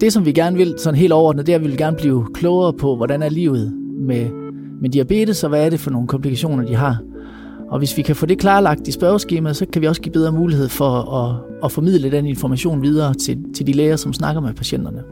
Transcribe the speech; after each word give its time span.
det, 0.00 0.12
som 0.12 0.26
vi 0.26 0.32
gerne 0.32 0.56
vil, 0.56 0.74
sådan 0.78 0.98
helt 0.98 1.12
overordnet, 1.12 1.46
det 1.46 1.52
er, 1.52 1.56
at 1.56 1.62
vi 1.62 1.68
vil 1.68 1.78
gerne 1.78 1.96
blive 1.96 2.26
klogere 2.34 2.72
på, 2.72 2.96
hvordan 2.96 3.22
er 3.22 3.28
livet 3.28 3.72
med, 4.00 4.30
med 4.80 4.90
diabetes, 4.90 5.44
og 5.44 5.48
hvad 5.48 5.66
er 5.66 5.70
det 5.70 5.80
for 5.80 5.90
nogle 5.90 6.08
komplikationer, 6.08 6.64
de 6.64 6.74
har. 6.74 6.98
Og 7.68 7.78
hvis 7.78 7.96
vi 7.96 8.02
kan 8.02 8.16
få 8.16 8.26
det 8.26 8.38
klarlagt 8.38 8.88
i 8.88 8.92
spørgeskemaet, 8.92 9.56
så 9.56 9.66
kan 9.66 9.82
vi 9.82 9.86
også 9.86 10.02
give 10.02 10.12
bedre 10.12 10.32
mulighed 10.32 10.68
for 10.68 10.90
at, 10.90 11.36
at 11.64 11.72
formidle 11.72 12.10
den 12.10 12.26
information 12.26 12.82
videre 12.82 13.14
til, 13.14 13.38
til 13.54 13.66
de 13.66 13.72
læger, 13.72 13.96
som 13.96 14.12
snakker 14.12 14.40
med 14.40 14.54
patienterne. 14.54 15.02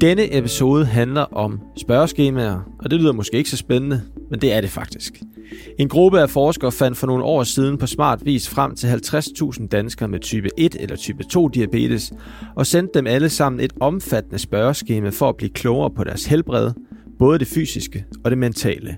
Denne 0.00 0.38
episode 0.38 0.84
handler 0.84 1.20
om 1.22 1.60
spørgeskemaer, 1.76 2.60
og 2.78 2.90
det 2.90 3.00
lyder 3.00 3.12
måske 3.12 3.36
ikke 3.36 3.50
så 3.50 3.56
spændende, 3.56 4.02
men 4.30 4.40
det 4.40 4.52
er 4.52 4.60
det 4.60 4.70
faktisk. 4.70 5.22
En 5.78 5.88
gruppe 5.88 6.20
af 6.20 6.30
forskere 6.30 6.72
fandt 6.72 6.98
for 6.98 7.06
nogle 7.06 7.24
år 7.24 7.42
siden 7.42 7.78
på 7.78 7.86
smart 7.86 8.24
vis 8.24 8.48
frem 8.48 8.74
til 8.74 8.86
50.000 8.86 9.68
danskere 9.68 10.08
med 10.08 10.20
type 10.20 10.48
1 10.58 10.76
eller 10.80 10.96
type 10.96 11.24
2 11.24 11.48
diabetes, 11.48 12.12
og 12.56 12.66
sendte 12.66 12.98
dem 12.98 13.06
alle 13.06 13.28
sammen 13.28 13.60
et 13.60 13.72
omfattende 13.80 14.38
spørgeskema 14.38 15.08
for 15.08 15.28
at 15.28 15.36
blive 15.36 15.50
klogere 15.50 15.90
på 15.90 16.04
deres 16.04 16.24
helbred, 16.24 16.70
både 17.18 17.38
det 17.38 17.48
fysiske 17.48 18.04
og 18.24 18.30
det 18.30 18.38
mentale. 18.38 18.96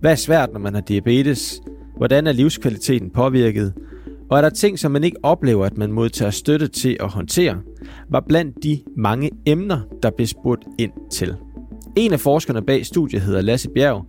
Hvad 0.00 0.10
er 0.10 0.16
svært, 0.16 0.52
når 0.52 0.60
man 0.60 0.74
har 0.74 0.80
diabetes? 0.80 1.60
Hvordan 1.96 2.26
er 2.26 2.32
livskvaliteten 2.32 3.10
påvirket? 3.10 3.74
Og 4.30 4.38
er 4.38 4.42
der 4.42 4.50
ting, 4.50 4.78
som 4.78 4.92
man 4.92 5.04
ikke 5.04 5.16
oplever, 5.22 5.66
at 5.66 5.78
man 5.78 5.92
modtager 5.92 6.30
støtte 6.30 6.68
til 6.68 6.96
at 7.00 7.08
håndtere, 7.08 7.56
var 8.10 8.24
blandt 8.28 8.62
de 8.62 8.82
mange 8.96 9.30
emner, 9.46 9.80
der 10.02 10.10
blev 10.10 10.26
spurgt 10.26 10.64
ind 10.78 10.92
til. 11.12 11.34
En 11.96 12.12
af 12.12 12.20
forskerne 12.20 12.62
bag 12.62 12.86
studiet 12.86 13.22
hedder 13.22 13.40
Lasse 13.40 13.68
Bjerg. 13.74 14.06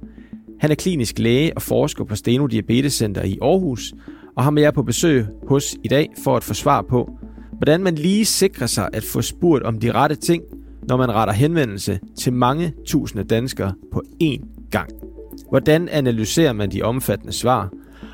Han 0.60 0.72
er 0.72 0.76
klinisk 0.76 1.20
læge 1.20 1.54
og 1.56 1.62
forsker 1.62 2.04
på 2.04 2.16
Steno 2.16 2.48
Diabetes 2.48 2.94
Center 2.94 3.24
i 3.24 3.38
Aarhus, 3.42 3.94
og 4.38 4.44
har 4.44 4.52
med 4.52 4.62
jer 4.62 4.72
på 4.72 4.84
besøg 4.84 5.26
hos 5.48 5.76
i 5.84 5.88
dag 5.88 6.10
for 6.24 6.38
at 6.38 6.44
få 6.44 6.54
svar 6.54 6.82
på, 6.82 7.10
hvordan 7.58 7.84
man 7.84 7.96
lige 7.96 8.26
sikrer 8.26 8.68
sig 8.68 8.90
at 8.94 9.04
få 9.04 9.22
spurgt 9.22 9.64
om 9.64 9.80
de 9.80 9.92
rette 9.92 10.16
ting, 10.16 10.44
når 10.88 10.98
man 10.98 11.12
retter 11.12 11.34
henvendelse 11.34 12.00
til 12.18 12.34
mange 12.34 12.74
tusinde 12.86 13.24
danskere 13.24 13.74
på 13.92 14.02
én 14.24 14.70
gang. 14.72 14.90
Hvordan 15.50 15.90
analyserer 15.90 16.54
man 16.54 16.72
de 16.72 16.82
omfattende 16.82 17.34
svar? 17.34 17.74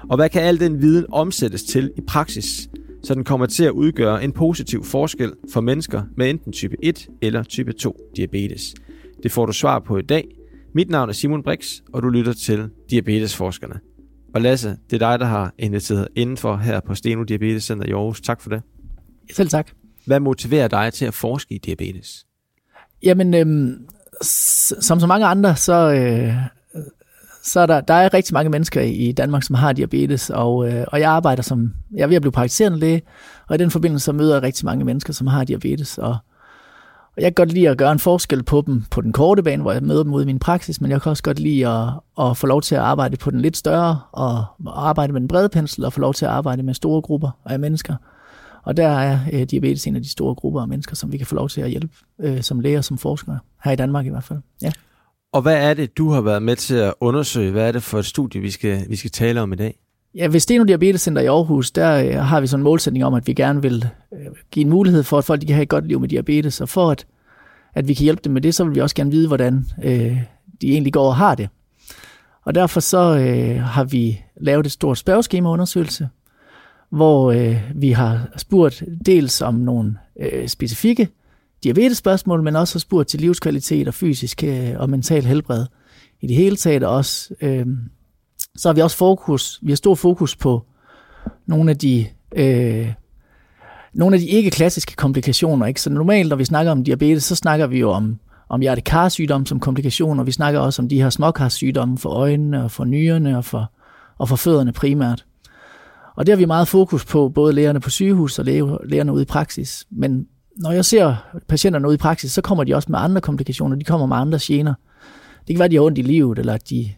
Og 0.10 0.16
hvad 0.16 0.30
kan 0.30 0.42
al 0.42 0.60
den 0.60 0.82
viden 0.82 1.06
omsættes 1.12 1.64
til 1.64 1.92
i 1.98 2.02
praksis, 2.08 2.70
så 3.04 3.16
den 3.16 3.24
kommer 3.24 3.46
til 3.46 3.64
at 3.64 3.72
udgøre 3.72 4.24
en 4.24 4.32
positiv 4.32 4.84
forskel 4.84 5.34
for 5.54 5.62
mennesker 5.62 6.04
med 6.18 6.30
enten 6.30 6.52
type 6.52 6.76
1 6.84 7.08
eller 7.22 7.44
type 7.44 7.74
2 7.74 7.98
diabetes? 8.16 8.76
Det 9.24 9.32
får 9.32 9.46
du 9.46 9.52
svar 9.52 9.80
på 9.80 9.98
i 9.98 10.02
dag. 10.02 10.28
Mit 10.74 10.90
navn 10.90 11.10
er 11.10 11.14
Simon 11.14 11.44
Brix, 11.44 11.82
og 11.94 12.04
du 12.04 12.10
lytter 12.10 12.34
til 12.34 12.70
Diabetesforskerne. 12.90 13.80
Og 14.36 14.42
Lasse, 14.42 14.78
det 14.90 15.02
er 15.02 15.10
dig, 15.12 15.20
der 15.20 15.26
har 15.26 15.54
inviteret 15.60 16.08
indenfor 16.16 16.58
her 16.58 16.80
på 16.80 16.96
Steno 16.96 17.24
Diabetes 17.24 17.64
Center 17.64 17.86
i 17.86 17.92
Aarhus. 17.92 18.22
Tak 18.22 18.42
for 18.42 18.50
det. 18.50 18.62
Selv 19.34 19.50
tak. 19.50 19.72
Hvad 20.06 20.20
motiverer 20.20 20.68
dig 20.68 20.94
til 20.94 21.06
at 21.06 21.14
forske 21.14 21.56
i 21.56 21.58
diabetes? 21.58 22.26
Jamen, 23.04 23.34
øhm, 23.34 23.88
som 24.82 25.00
så 25.00 25.08
mange 25.08 25.26
andre, 25.26 25.56
så, 25.56 25.92
øh, 25.92 26.34
så 27.46 27.60
er 27.60 27.66
der, 27.66 27.82
der 27.82 27.94
er 27.94 28.14
rigtig 28.14 28.34
mange 28.34 28.50
mennesker 28.50 28.82
i 28.82 29.12
Danmark, 29.12 29.44
som 29.44 29.56
har 29.56 29.74
diabetes, 29.74 30.30
og, 30.30 30.72
øh, 30.72 30.86
og 30.88 31.00
jeg 31.00 31.12
arbejder 31.12 31.44
som, 31.44 31.74
jeg 31.94 32.04
er 32.04 32.08
ved 32.08 32.16
at 32.16 32.22
blive 32.22 32.32
praktiserende 32.32 32.80
læge, 32.80 33.02
og 33.48 33.56
i 33.56 33.58
den 33.58 33.72
forbindelse 33.72 34.06
så 34.06 34.12
møder 34.12 34.34
jeg 34.36 34.44
rigtig 34.44 34.66
mange 34.66 34.86
mennesker, 34.86 35.14
som 35.14 35.28
har 35.28 35.44
diabetes, 35.44 35.98
og, 35.98 36.18
og 37.16 37.22
jeg 37.22 37.24
kan 37.24 37.34
godt 37.34 37.54
lide 37.54 37.70
at 37.70 37.78
gøre 37.78 37.92
en 37.92 38.00
forskel 38.00 38.44
på 38.44 38.64
dem 38.66 38.84
på 38.92 39.02
den 39.02 39.14
korte 39.14 39.44
bane, 39.44 39.62
hvor 39.62 39.72
jeg 39.72 39.84
møder 39.84 40.04
dem 40.04 40.14
ude 40.14 40.24
i 40.24 40.26
min 40.26 40.40
praksis, 40.40 40.82
men 40.82 40.92
jeg 40.92 41.02
kan 41.02 41.10
også 41.10 41.24
godt 41.24 41.40
lide 41.40 41.68
at, 41.68 41.90
at 42.20 42.38
få 42.38 42.48
lov 42.48 42.62
til 42.62 42.76
at 42.76 42.82
arbejde 42.82 43.18
på 43.18 43.32
den 43.32 43.42
lidt 43.42 43.58
større, 43.58 44.00
og 44.12 44.46
arbejde 44.68 45.14
med 45.14 45.22
den 45.22 45.28
brede 45.28 45.50
pensel, 45.50 45.86
og 45.86 45.94
få 45.94 46.00
lov 46.00 46.14
til 46.14 46.26
at 46.26 46.32
arbejde 46.32 46.64
med 46.64 46.74
store 46.74 47.02
grupper 47.02 47.30
af 47.46 47.60
mennesker. 47.60 47.96
Og 48.64 48.78
der 48.78 48.88
er 48.88 49.20
øh, 49.34 49.44
diabetes 49.44 49.88
en 49.88 49.96
af 49.96 50.02
de 50.02 50.10
store 50.10 50.36
grupper 50.36 50.62
af 50.62 50.68
mennesker, 50.68 50.96
som 50.96 51.12
vi 51.12 51.18
kan 51.18 51.28
få 51.28 51.36
lov 51.36 51.50
til 51.50 51.62
at 51.62 51.70
hjælpe 51.70 51.94
øh, 52.20 52.42
som 52.42 52.60
læger, 52.60 52.82
som 52.82 52.98
forskere, 52.98 53.40
her 53.64 53.72
i 53.72 53.76
Danmark 53.76 54.06
i 54.06 54.10
hvert 54.10 54.24
fald. 54.24 54.40
Ja. 54.62 54.72
Og 55.36 55.42
hvad 55.42 55.70
er 55.70 55.74
det, 55.74 55.98
du 55.98 56.10
har 56.10 56.22
været 56.22 56.44
med 56.44 56.56
til 56.56 56.76
at 56.76 56.94
undersøge? 57.00 57.52
Hvad 57.52 57.68
er 57.68 57.72
det 57.72 57.84
for 57.84 58.00
et 58.00 58.06
studie, 58.06 58.42
vi 58.42 58.52
skal, 58.52 58.86
vi 58.90 58.96
skal 58.96 59.12
tale 59.12 59.42
om 59.42 59.54
i 59.54 59.56
dag? 59.56 59.80
Ja, 60.16 60.28
ved 60.28 60.40
Steno 60.40 60.64
Diabetes 60.64 61.02
Center 61.02 61.22
i 61.22 61.26
Aarhus, 61.26 61.72
der 61.72 61.96
øh, 61.96 62.16
har 62.16 62.42
vi 62.42 62.48
sådan 62.48 62.60
en 62.60 62.64
målsætning 62.64 63.06
om, 63.06 63.14
at 63.14 63.28
vi 63.28 63.34
gerne 63.34 63.62
vil 63.62 63.86
øh, 64.14 64.20
give 64.52 64.64
en 64.64 64.70
mulighed 64.70 65.04
for, 65.04 65.18
at 65.18 65.24
folk 65.24 65.42
de 65.42 65.46
kan 65.46 65.56
have 65.56 65.64
et 65.64 65.70
godt 65.70 65.88
liv 65.88 66.00
med 66.00 66.10
diabetes, 66.10 66.62
og 66.62 66.70
for 66.70 66.92
at, 66.92 67.06
at 67.74 67.88
vi 67.88 67.94
kan 67.94 68.04
hjælpe 68.04 68.22
dem 68.24 68.34
med 68.34 68.42
det, 68.42 68.56
så 68.56 68.64
vil 68.64 68.76
vi 68.76 68.82
også 68.82 68.96
gerne 68.96 69.12
vide, 69.12 69.28
hvordan 69.28 69.66
øh, 69.84 70.18
de 70.62 70.72
egentlig 70.72 70.94
går 70.94 71.08
og 71.08 71.16
har 71.16 71.36
det. 71.36 71.50
Og 72.46 72.56
derfor 72.56 72.80
så 72.80 73.18
øh, 73.18 73.62
har 73.62 73.84
vi 73.84 74.22
lavet 74.42 74.66
et 74.66 74.72
stort 74.72 74.98
spørgeskemaundersøgelse, 74.98 76.10
hvor 76.90 77.32
øh, 77.32 77.62
vi 77.76 77.92
har 77.92 78.28
spurgt 78.38 78.84
dels 79.06 79.42
om 79.42 79.54
nogle 79.54 79.98
øh, 80.20 80.48
specifikke 80.48 81.08
diabetesspørgsmål, 81.66 82.44
men 82.44 82.56
også 82.56 82.76
har 82.76 82.80
spurgt 82.80 83.10
til 83.10 83.22
livskvalitet 83.22 83.88
og 83.88 83.94
fysisk 83.94 84.44
øh, 84.44 84.72
og 84.76 84.90
mental 84.90 85.26
helbred 85.26 85.66
i 86.22 86.28
det 86.28 86.36
hele 86.36 86.56
taget 86.56 86.84
også. 86.84 87.34
Øh, 87.42 87.66
så 88.56 88.70
har 88.70 88.74
vi 88.74 88.82
også 88.82 88.98
fokus, 88.98 89.60
vi 89.64 89.72
har 89.72 89.76
stor 89.76 89.96
fokus 89.96 90.36
på 90.36 90.66
nogle 91.46 91.72
af 91.72 91.78
de 91.78 92.06
øh, 92.36 92.94
nogle 93.94 94.16
af 94.16 94.20
de 94.20 94.28
ikke 94.28 94.50
klassiske 94.50 94.96
komplikationer. 94.96 95.66
Ikke? 95.66 95.82
Så 95.82 95.90
normalt, 95.90 96.30
når 96.30 96.36
vi 96.36 96.46
snakker 96.46 96.72
om 96.72 96.84
diabetes, 96.84 97.24
så 97.24 97.36
snakker 97.36 97.68
vi 97.68 97.80
jo 97.80 97.92
om, 97.92 98.20
om 98.50 98.62
hjertekarsygdom 98.62 99.46
som 99.46 99.60
komplikationer. 99.60 100.24
Vi 100.24 100.32
snakker 100.32 100.60
også 100.60 100.82
om 100.82 100.90
de 100.90 101.02
her 101.02 101.10
småkarsygdomme 101.10 101.98
for 101.98 102.10
øjnene 102.10 102.64
og 102.64 102.72
for 102.72 102.86
nyrerne 102.86 103.38
og 103.38 103.46
for, 103.46 103.72
og 104.18 104.30
for 104.30 104.36
fødderne 104.36 104.74
primært. 104.74 105.26
Og 106.16 106.26
det 106.26 106.34
har 106.34 106.38
vi 106.38 106.46
meget 106.46 106.68
fokus 106.68 107.06
på, 107.06 107.30
både 107.30 107.54
lægerne 107.54 107.80
på 107.80 107.90
sygehus 107.90 108.40
og 108.40 108.46
lægerne 108.86 109.14
ude 109.14 109.22
i 109.22 109.26
praksis. 109.26 109.86
Men 109.92 110.28
når 110.56 110.72
jeg 110.72 110.86
ser 110.86 111.16
patienterne 111.48 111.88
ude 111.88 111.96
i 111.96 111.98
praksis, 111.98 112.32
så 112.32 112.42
kommer 112.42 112.64
de 112.64 112.76
også 112.76 112.92
med 112.92 113.00
andre 113.00 113.22
komplikationer. 113.22 113.76
De 113.76 113.84
kommer 113.84 114.08
med 114.08 114.18
andre 114.18 114.40
gener. 114.42 114.74
Det 115.48 115.56
kan 115.56 115.60
være, 115.60 115.66
at 115.66 115.72
de 115.72 115.76
har 115.76 115.84
ondt 115.84 115.98
i 115.98 116.02
livet, 116.02 116.40
eller 116.40 116.54
at 116.54 116.70
de 116.70 116.92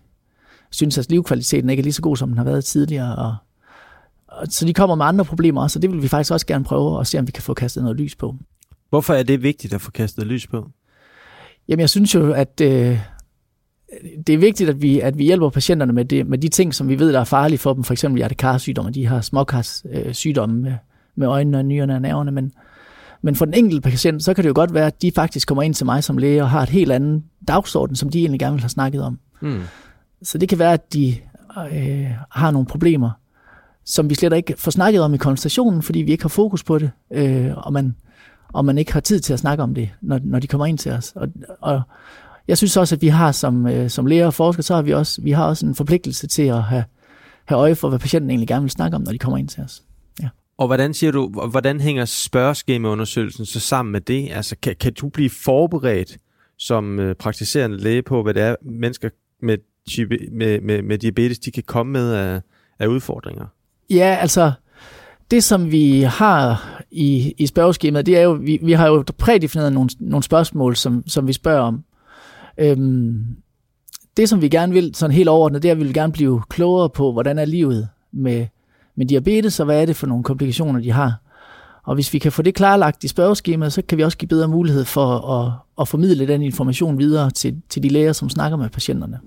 synes, 0.72 0.98
at 0.98 1.12
livskvaliteten 1.12 1.70
ikke 1.70 1.82
er 1.82 1.84
lige 1.84 1.94
så 1.94 2.02
god, 2.02 2.18
som 2.18 2.30
den 2.30 2.38
har 2.38 2.46
været 2.46 2.66
tidligere. 2.66 3.16
Og, 3.16 3.36
og, 4.28 4.48
så 4.50 4.66
de 4.66 4.74
kommer 4.74 4.96
med 4.96 5.06
andre 5.06 5.26
problemer 5.26 5.62
også, 5.62 5.80
og 5.80 5.82
det 5.82 5.92
vil 5.92 6.02
vi 6.02 6.08
faktisk 6.08 6.32
også 6.32 6.46
gerne 6.46 6.64
prøve 6.64 7.00
at 7.00 7.08
se, 7.08 7.20
om 7.20 7.28
vi 7.28 7.32
kan 7.32 7.44
få 7.44 7.54
kastet 7.54 7.84
noget 7.84 8.00
lys 8.00 8.16
på. 8.16 8.36
Hvorfor 8.90 9.14
er 9.14 9.24
det 9.24 9.44
vigtigt 9.44 9.74
at 9.74 9.82
få 9.82 9.92
kastet 9.92 10.28
lys 10.28 10.48
på? 10.48 10.70
Jamen, 11.68 11.80
jeg 11.80 11.90
synes 11.90 12.16
jo, 12.16 12.34
at 12.34 12.62
øh, 12.62 13.00
det 14.28 14.34
er 14.34 14.38
vigtigt, 14.38 14.70
at 14.70 14.82
vi, 14.82 15.00
at 15.00 15.18
vi 15.18 15.24
hjælper 15.24 15.50
patienterne 15.50 15.94
med, 15.94 16.06
det, 16.06 16.28
med 16.28 16.38
de 16.38 16.48
ting, 16.48 16.76
som 16.76 16.90
vi 16.90 17.00
ved, 17.00 17.14
der 17.14 17.20
er 17.20 17.24
farlige 17.24 17.58
for 17.58 17.74
dem, 17.74 17.84
for 17.84 17.94
eksempel 17.94 18.18
hjertekarsygdomme, 18.18 18.92
de 18.92 19.06
har 19.06 19.22
småkarssygdomme 19.22 20.62
med, 20.62 20.74
med 21.16 21.28
øjnene 21.28 21.58
og 21.58 21.66
nyrerne 21.66 21.96
og 21.96 22.02
nerverne, 22.02 22.32
men, 22.32 22.52
men 23.22 23.36
for 23.36 23.46
den 23.46 23.54
enkelte 23.54 23.82
patient, 23.82 24.24
så 24.24 24.34
kan 24.34 24.44
det 24.44 24.50
jo 24.50 24.54
godt 24.56 24.74
være, 24.74 24.88
at 24.88 25.02
de 25.02 25.12
faktisk 25.16 25.48
kommer 25.48 25.64
ind 25.64 25.74
til 25.74 25.86
mig 25.86 26.04
som 26.04 26.18
læge 26.18 26.42
og 26.42 26.50
har 26.50 26.64
et 26.64 26.70
helt 26.70 26.92
andet 26.92 27.24
dagsorden, 27.48 27.96
som 27.96 28.10
de 28.10 28.20
egentlig 28.20 28.40
gerne 28.40 28.54
vil 28.54 28.62
have 28.62 28.70
snakket 28.70 29.04
om. 29.04 29.20
Mm. 29.42 29.62
Så 30.22 30.38
det 30.38 30.50
kan 30.50 30.60
være, 30.60 30.74
at 30.74 30.94
de 30.94 31.16
øh, 31.72 32.08
har 32.32 32.52
nogle 32.52 32.66
problemer, 32.66 33.12
som 33.86 34.10
vi 34.10 34.16
slet 34.16 34.34
ikke 34.34 34.54
får 34.58 34.72
snakket 34.72 35.02
om 35.02 35.14
i 35.14 35.18
konsultationen, 35.18 35.82
fordi 35.82 36.00
vi 36.00 36.12
ikke 36.12 36.24
har 36.24 36.30
fokus 36.30 36.64
på 36.64 36.80
det, 36.80 36.92
øh, 37.14 37.58
og, 37.58 37.74
man, 37.74 37.96
og 38.54 38.66
man 38.66 38.78
ikke 38.78 38.94
har 38.94 39.00
tid 39.00 39.20
til 39.20 39.34
at 39.34 39.40
snakke 39.40 39.64
om 39.64 39.74
det, 39.74 39.90
når, 40.02 40.20
når 40.24 40.40
de 40.40 40.48
kommer 40.48 40.66
ind 40.66 40.78
til 40.78 40.92
os. 40.92 41.14
Og, 41.16 41.28
og 41.62 41.82
jeg 42.48 42.58
synes 42.58 42.78
også, 42.78 42.96
at 42.96 43.02
vi 43.02 43.08
har 43.08 43.32
som, 43.32 43.68
øh, 43.68 43.90
som 43.90 44.06
læger 44.06 44.26
og 44.26 44.34
forskere, 44.34 44.64
så 44.64 44.76
har 44.76 44.82
vi 44.82 44.94
også, 44.94 45.22
vi 45.22 45.32
har 45.32 45.46
også 45.46 45.66
en 45.66 45.76
forpligtelse 45.76 46.28
til 46.28 46.44
at 46.44 46.64
have, 46.64 46.84
have 47.46 47.60
øje 47.60 47.76
for, 47.76 47.90
hvad 47.90 48.00
patienten 48.00 48.30
egentlig 48.30 48.48
gerne 48.48 48.62
vil 48.64 48.72
snakke 48.72 48.96
om, 48.96 49.02
når 49.02 49.12
de 49.12 49.18
kommer 49.18 49.38
ind 49.38 49.48
til 49.48 49.64
os. 49.64 49.84
Og 50.58 50.68
hvordan 50.68 50.94
siger 50.94 51.12
du, 51.12 51.30
hvordan 51.30 51.80
hænger 51.82 52.06
spørgeskemaundersøgelsen 52.06 53.46
så 53.46 53.60
sammen 53.60 53.92
med 53.92 54.02
det? 54.02 54.30
Altså, 54.32 54.56
kan, 54.62 54.76
kan 54.80 54.94
du 54.94 55.10
blive 55.10 55.30
forberedt 55.30 56.18
som 56.58 57.00
øh, 57.00 57.16
praktiserende 57.16 57.78
læge 57.78 58.02
på, 58.02 58.24
hvad 58.24 58.34
det 58.34 58.44
er, 58.44 58.56
mennesker 58.62 59.10
med, 59.42 59.58
type, 59.90 60.18
med, 60.32 60.62
med, 60.62 60.82
med 60.82 60.98
diabetes, 60.98 61.40
de 61.40 61.52
kan 61.52 61.64
komme 61.64 61.92
med 61.92 62.14
af, 62.14 62.42
af 62.80 62.88
udfordringer? 62.88 63.46
Ja, 63.90 64.18
altså, 64.22 64.52
det 65.32 65.44
som 65.44 65.72
vi 65.72 66.02
har 66.02 66.74
i, 66.92 67.34
i 67.38 67.48
spørgeskemaet, 67.48 68.06
det 68.06 68.18
er 68.18 68.22
jo, 68.22 68.32
vi, 68.32 68.60
vi 68.64 68.72
har 68.72 68.88
jo 68.88 69.04
prædefineret 69.18 69.74
nogle, 69.74 69.90
nogle 70.00 70.24
spørgsmål, 70.24 70.76
som, 70.76 71.04
som 71.08 71.28
vi 71.28 71.34
spørger 71.34 71.62
om. 71.62 71.84
Øhm, 72.58 73.26
det, 74.18 74.30
som 74.30 74.42
vi 74.42 74.50
gerne 74.50 74.74
vil, 74.74 74.96
sådan 74.96 75.16
helt 75.16 75.30
overordnet, 75.30 75.64
det 75.64 75.70
er, 75.70 75.72
at 75.72 75.78
vi 75.78 75.84
vil 75.84 75.94
gerne 75.94 76.14
blive 76.14 76.42
klogere 76.50 76.90
på, 76.90 77.12
hvordan 77.12 77.40
er 77.40 77.46
livet 77.46 77.90
med 78.12 78.48
med 78.98 79.06
diabetes, 79.06 79.60
og 79.60 79.66
hvad 79.66 79.82
er 79.82 79.86
det 79.86 79.96
for 79.96 80.08
nogle 80.08 80.24
komplikationer, 80.24 80.80
de 80.80 80.92
har. 80.92 81.22
Og 81.84 81.96
hvis 81.96 82.14
vi 82.14 82.20
kan 82.20 82.32
få 82.32 82.42
det 82.42 82.56
klarlagt 82.56 83.04
i 83.04 83.08
spørgeskemaet, 83.08 83.74
så 83.74 83.82
kan 83.82 83.98
vi 83.98 84.04
også 84.04 84.18
give 84.18 84.30
bedre 84.30 84.48
mulighed 84.48 84.86
for 84.86 85.08
at, 85.08 85.54
at 85.82 85.88
formidle 85.88 86.28
den 86.28 86.42
information 86.42 86.98
videre 86.98 87.32
til, 87.32 87.62
til 87.70 87.84
de 87.84 87.90
læger, 87.90 88.14
som 88.14 88.30
snakker 88.30 88.58
med 88.58 88.70
patienterne. 88.70 89.20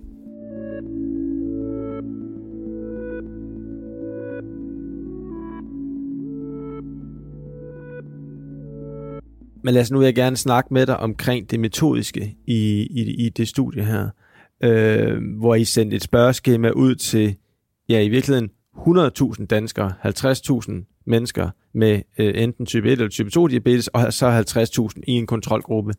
Men 9.65 9.75
lad 9.75 9.83
os 9.83 9.91
nu 9.91 9.99
vil 9.99 10.05
jeg 10.05 10.15
gerne 10.15 10.37
snakke 10.37 10.75
med 10.75 10.87
dig 10.87 10.97
omkring 10.97 11.51
det 11.51 11.61
metodiske 11.61 12.37
i, 12.47 12.87
i, 12.91 13.27
i 13.27 13.29
det 13.29 13.49
studie 13.49 13.85
her, 13.85 14.09
øh, 14.63 15.19
hvor 15.39 15.55
I 15.55 15.65
sendte 15.65 15.97
et 15.97 16.03
spørgeskema 16.03 16.71
ud 16.71 16.95
til, 16.95 17.37
ja 17.89 18.01
i 18.01 18.09
virkeligheden 18.09 18.51
100.000 18.87 19.47
danskere, 19.47 19.93
50.000 20.05 21.03
mennesker 21.07 21.51
med 21.75 22.03
øh, 22.19 22.43
enten 22.43 22.67
type 22.67 22.89
1 22.89 22.93
eller 22.93 23.09
type 23.09 23.31
2 23.31 23.47
diabetes, 23.47 23.89
og 23.89 24.13
så 24.13 24.45
50.000 24.97 25.03
i 25.07 25.13
en 25.13 25.27
kontrolgruppe, 25.27 25.93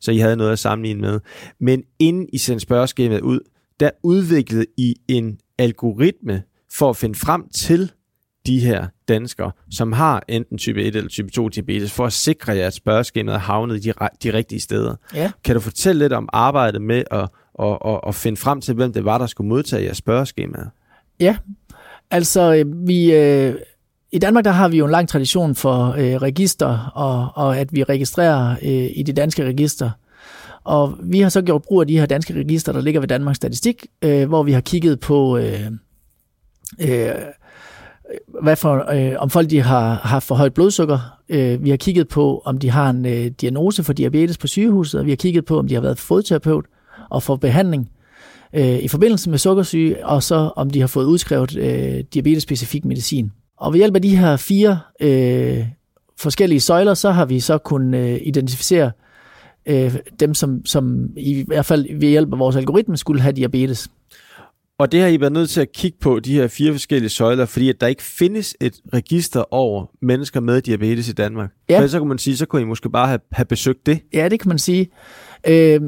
så 0.00 0.12
I 0.12 0.18
havde 0.18 0.36
noget 0.36 0.52
at 0.52 0.58
sammenligne 0.58 1.00
med. 1.00 1.20
Men 1.60 1.82
inden 1.98 2.28
I 2.32 2.38
sendte 2.38 2.62
spørgeskemaet 2.62 3.20
ud, 3.20 3.40
der 3.80 3.90
udviklede 4.02 4.66
I 4.76 4.94
en 5.08 5.38
algoritme 5.58 6.42
for 6.72 6.90
at 6.90 6.96
finde 6.96 7.14
frem 7.14 7.48
til 7.48 7.92
de 8.46 8.60
her 8.60 8.86
danskere, 9.08 9.52
som 9.70 9.92
har 9.92 10.24
enten 10.28 10.58
type 10.58 10.82
1 10.82 10.96
eller 10.96 11.08
type 11.08 11.30
2 11.30 11.48
diabetes, 11.48 11.92
for 11.92 12.06
at 12.06 12.12
sikre 12.12 12.52
jer, 12.52 12.66
at 12.66 12.74
spørgeskemaet 12.74 13.34
er 13.34 13.40
havnet 13.40 13.84
de, 13.84 13.92
de 14.22 14.32
rigtige 14.32 14.60
steder. 14.60 14.94
Ja. 15.14 15.30
Kan 15.44 15.54
du 15.54 15.60
fortælle 15.60 15.98
lidt 15.98 16.12
om 16.12 16.28
arbejdet 16.32 16.82
med 16.82 17.04
at, 17.10 17.28
at, 17.58 17.78
at, 17.84 18.00
at 18.06 18.14
finde 18.14 18.36
frem 18.36 18.60
til, 18.60 18.74
hvem 18.74 18.92
det 18.92 19.04
var, 19.04 19.18
der 19.18 19.26
skulle 19.26 19.48
modtage 19.48 19.84
jeres 19.84 19.96
spørgeskemaer? 19.96 20.66
Ja, 21.20 21.36
altså 22.10 22.54
øh, 22.54 22.88
vi... 22.88 23.12
Øh 23.12 23.54
i 24.12 24.18
Danmark 24.18 24.44
der 24.44 24.50
har 24.50 24.68
vi 24.68 24.78
jo 24.78 24.84
en 24.84 24.90
lang 24.90 25.08
tradition 25.08 25.54
for 25.54 25.94
øh, 25.98 26.16
register, 26.16 26.92
og, 26.94 27.30
og 27.34 27.58
at 27.58 27.72
vi 27.72 27.82
registrerer 27.82 28.56
øh, 28.62 28.90
i 28.96 29.02
de 29.06 29.12
danske 29.12 29.44
register. 29.44 29.90
Og 30.64 30.98
vi 31.02 31.20
har 31.20 31.28
så 31.28 31.42
gjort 31.42 31.62
brug 31.62 31.80
af 31.80 31.86
de 31.86 31.98
her 31.98 32.06
danske 32.06 32.34
register, 32.34 32.72
der 32.72 32.80
ligger 32.80 33.00
ved 33.00 33.08
Danmarks 33.08 33.36
Statistik, 33.36 33.86
øh, 34.02 34.28
hvor 34.28 34.42
vi 34.42 34.52
har 34.52 34.60
kigget 34.60 35.00
på, 35.00 35.38
øh, 35.38 35.70
øh, 36.80 37.10
hvad 38.42 38.56
for, 38.56 38.92
øh, 38.92 39.14
om 39.18 39.30
folk 39.30 39.50
de 39.50 39.62
har 39.62 39.94
haft 39.94 40.26
for 40.26 40.34
højt 40.34 40.54
blodsukker. 40.54 40.98
Øh, 41.28 41.64
vi 41.64 41.70
har 41.70 41.76
kigget 41.76 42.08
på, 42.08 42.42
om 42.44 42.58
de 42.58 42.70
har 42.70 42.90
en 42.90 43.06
øh, 43.06 43.26
diagnose 43.40 43.84
for 43.84 43.92
diabetes 43.92 44.38
på 44.38 44.46
sygehuset, 44.46 45.00
og 45.00 45.06
vi 45.06 45.10
har 45.10 45.16
kigget 45.16 45.44
på, 45.44 45.58
om 45.58 45.68
de 45.68 45.74
har 45.74 45.80
været 45.80 45.98
fodterapeut 45.98 46.64
og 47.10 47.22
får 47.22 47.36
behandling 47.36 47.90
øh, 48.52 48.78
i 48.78 48.88
forbindelse 48.88 49.30
med 49.30 49.38
sukkersyge, 49.38 50.06
og 50.06 50.22
så 50.22 50.50
om 50.56 50.70
de 50.70 50.80
har 50.80 50.86
fået 50.86 51.04
udskrevet 51.04 51.56
øh, 51.56 52.04
diabetes-specifik 52.14 52.84
medicin. 52.84 53.32
Og 53.56 53.72
ved 53.72 53.78
hjælp 53.78 53.94
af 53.94 54.02
de 54.02 54.16
her 54.16 54.36
fire 54.36 54.80
øh, 55.00 55.66
forskellige 56.18 56.60
søjler, 56.60 56.94
så 56.94 57.10
har 57.10 57.24
vi 57.24 57.40
så 57.40 57.58
kunnet 57.58 57.98
øh, 57.98 58.20
identificere 58.22 58.90
øh, 59.66 59.94
dem, 60.20 60.34
som, 60.34 60.66
som 60.66 61.10
i 61.16 61.44
hvert 61.46 61.66
fald 61.66 61.98
ved 62.00 62.08
hjælp 62.08 62.32
af 62.32 62.38
vores 62.38 62.56
algoritme 62.56 62.96
skulle 62.96 63.20
have 63.20 63.32
diabetes. 63.32 63.88
Og 64.78 64.92
det 64.92 65.00
har 65.00 65.08
I 65.08 65.20
været 65.20 65.32
nødt 65.32 65.50
til 65.50 65.60
at 65.60 65.72
kigge 65.72 65.98
på, 66.00 66.20
de 66.20 66.34
her 66.34 66.48
fire 66.48 66.72
forskellige 66.72 67.10
søjler, 67.10 67.46
fordi 67.46 67.68
at 67.68 67.80
der 67.80 67.86
ikke 67.86 68.02
findes 68.02 68.56
et 68.60 68.80
register 68.94 69.54
over 69.54 69.86
mennesker 70.02 70.40
med 70.40 70.60
diabetes 70.60 71.08
i 71.08 71.12
Danmark. 71.12 71.50
Ja. 71.68 71.80
For 71.80 71.86
så 71.86 71.98
kunne 71.98 72.08
man 72.08 72.18
sige, 72.18 72.36
så 72.36 72.46
kunne 72.46 72.62
I 72.62 72.64
måske 72.64 72.90
bare 72.90 73.08
have, 73.08 73.20
have 73.32 73.44
besøgt 73.44 73.86
det. 73.86 74.00
Ja, 74.12 74.28
det 74.28 74.40
kan 74.40 74.48
man 74.48 74.58
sige. 74.58 74.88
Øh, 75.46 75.80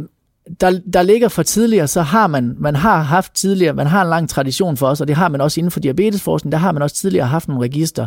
der, 0.60 0.80
der 0.92 1.02
ligger 1.02 1.28
for 1.28 1.42
tidligere, 1.42 1.86
så 1.86 2.02
har 2.02 2.26
man, 2.26 2.54
man 2.58 2.76
har 2.76 3.02
haft 3.02 3.34
tidligere, 3.34 3.72
man 3.72 3.86
har 3.86 4.02
en 4.02 4.08
lang 4.08 4.28
tradition 4.28 4.76
for 4.76 4.86
os, 4.86 5.00
og 5.00 5.08
det 5.08 5.16
har 5.16 5.28
man 5.28 5.40
også 5.40 5.60
inden 5.60 5.70
for 5.70 5.80
diabetesforskning, 5.80 6.52
der 6.52 6.58
har 6.58 6.72
man 6.72 6.82
også 6.82 6.96
tidligere 6.96 7.26
haft 7.26 7.48
nogle 7.48 7.64
register. 7.64 8.06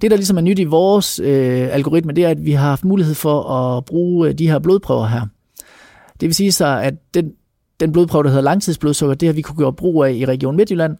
Det, 0.00 0.10
der 0.10 0.16
ligesom 0.16 0.36
er 0.36 0.40
nyt 0.40 0.58
i 0.58 0.64
vores 0.64 1.20
øh, 1.20 1.68
algoritme, 1.74 2.12
det 2.12 2.24
er, 2.24 2.28
at 2.28 2.44
vi 2.44 2.52
har 2.52 2.68
haft 2.68 2.84
mulighed 2.84 3.14
for 3.14 3.42
at 3.42 3.84
bruge 3.84 4.28
øh, 4.28 4.34
de 4.34 4.50
her 4.50 4.58
blodprøver 4.58 5.06
her. 5.06 5.26
Det 6.20 6.26
vil 6.26 6.34
sige 6.34 6.52
så, 6.52 6.66
at 6.66 6.94
den, 7.14 7.32
den 7.80 7.92
blodprøve, 7.92 8.22
der 8.22 8.28
hedder 8.28 8.42
langtidsblodsukker, 8.42 9.14
det 9.14 9.28
har 9.28 9.32
vi 9.32 9.42
kunne 9.42 9.58
gøre 9.58 9.72
brug 9.72 10.04
af 10.04 10.12
i 10.12 10.24
Region 10.24 10.56
Midtjylland, 10.56 10.96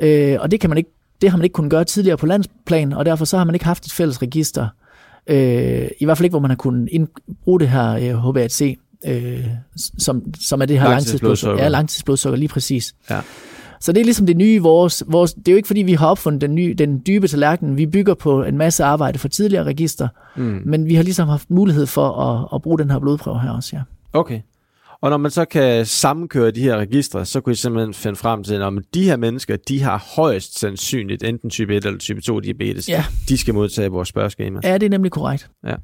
øh, 0.00 0.36
og 0.40 0.50
det 0.50 0.60
kan 0.60 0.70
man 0.70 0.78
ikke 0.78 0.90
det 1.20 1.30
har 1.30 1.36
man 1.36 1.44
ikke 1.44 1.54
kunnet 1.54 1.70
gøre 1.70 1.84
tidligere 1.84 2.16
på 2.16 2.26
landsplan, 2.26 2.92
og 2.92 3.06
derfor 3.06 3.24
så 3.24 3.38
har 3.38 3.44
man 3.44 3.54
ikke 3.54 3.64
haft 3.64 3.86
et 3.86 3.92
fælles 3.92 4.22
register. 4.22 4.68
Øh, 5.26 5.88
I 5.98 6.04
hvert 6.04 6.18
fald 6.18 6.24
ikke, 6.24 6.32
hvor 6.32 6.40
man 6.40 6.50
har 6.50 6.56
kunnet 6.56 7.08
bruge 7.44 7.60
det 7.60 7.68
her 7.68 7.92
øh, 7.92 8.24
HbA1c 8.24 8.89
øh, 9.06 9.46
som, 9.98 10.34
som 10.40 10.62
er 10.62 10.66
det 10.66 10.80
her 10.80 10.88
langtidsblodsukker. 10.88 11.62
Ja, 11.62 11.68
langtidsblodsukker, 11.68 12.38
lige 12.38 12.48
præcis. 12.48 12.94
Ja. 13.10 13.20
Så 13.80 13.92
det 13.92 14.00
er 14.00 14.04
ligesom 14.04 14.26
det 14.26 14.36
nye 14.36 14.62
vores, 14.62 15.02
vores... 15.06 15.34
Det 15.34 15.48
er 15.48 15.52
jo 15.52 15.56
ikke, 15.56 15.66
fordi 15.66 15.82
vi 15.82 15.92
har 15.92 16.06
opfundet 16.06 16.40
den, 16.40 16.54
nye, 16.54 16.74
den 16.74 17.02
dybe 17.06 17.28
tallerken. 17.28 17.76
Vi 17.76 17.86
bygger 17.86 18.14
på 18.14 18.42
en 18.42 18.58
masse 18.58 18.84
arbejde 18.84 19.18
for 19.18 19.28
tidligere 19.28 19.64
register. 19.64 20.08
Mm. 20.36 20.62
Men 20.64 20.86
vi 20.86 20.94
har 20.94 21.02
ligesom 21.02 21.28
haft 21.28 21.50
mulighed 21.50 21.86
for 21.86 22.10
at, 22.12 22.48
at 22.54 22.62
bruge 22.62 22.78
den 22.78 22.90
her 22.90 22.98
blodprøve 22.98 23.40
her 23.40 23.50
også, 23.50 23.76
ja. 23.76 23.82
Okay. 24.12 24.40
Og 25.02 25.10
når 25.10 25.16
man 25.16 25.30
så 25.30 25.44
kan 25.44 25.86
sammenkøre 25.86 26.50
de 26.50 26.60
her 26.60 26.76
registre, 26.76 27.24
så 27.24 27.40
kan 27.40 27.52
I 27.52 27.56
simpelthen 27.56 27.94
finde 27.94 28.16
frem 28.16 28.44
til, 28.44 28.54
at 28.54 28.72
de 28.94 29.04
her 29.04 29.16
mennesker, 29.16 29.56
de 29.68 29.82
har 29.82 30.04
højst 30.16 30.58
sandsynligt 30.58 31.22
enten 31.22 31.50
type 31.50 31.76
1 31.76 31.84
eller 31.84 31.98
type 31.98 32.20
2 32.20 32.40
diabetes. 32.40 32.88
Ja. 32.88 33.04
De 33.28 33.38
skal 33.38 33.54
modtage 33.54 33.88
vores 33.88 34.08
spørgeskema. 34.08 34.60
Ja, 34.64 34.74
det 34.74 34.82
er 34.86 34.90
nemlig 34.90 35.12
korrekt. 35.12 35.50
Ja. 35.66 35.74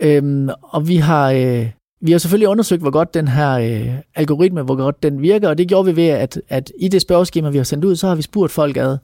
Øhm, 0.00 0.48
og 0.62 0.88
vi 0.88 0.96
har, 0.96 1.30
øh, 1.30 1.66
vi 2.00 2.12
har 2.12 2.18
selvfølgelig 2.18 2.48
undersøgt, 2.48 2.82
hvor 2.82 2.90
godt 2.90 3.14
den 3.14 3.28
her 3.28 3.50
øh, 3.50 3.94
algoritme, 4.14 4.62
hvor 4.62 4.76
godt 4.76 5.02
den 5.02 5.22
virker, 5.22 5.48
og 5.48 5.58
det 5.58 5.68
gjorde 5.68 5.86
vi 5.86 5.96
ved, 5.96 6.08
at, 6.08 6.40
at 6.48 6.72
i 6.78 6.88
det 6.88 7.02
spørgeskema, 7.02 7.50
vi 7.50 7.56
har 7.56 7.64
sendt 7.64 7.84
ud, 7.84 7.96
så 7.96 8.08
har 8.08 8.14
vi 8.14 8.22
spurgt 8.22 8.52
folk 8.52 8.76
ad, 8.76 8.98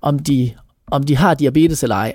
om 0.00 0.18
de, 0.18 0.50
om 0.86 1.02
de 1.02 1.16
har 1.16 1.34
diabetes 1.34 1.82
eller 1.82 1.96
ej. 1.96 2.14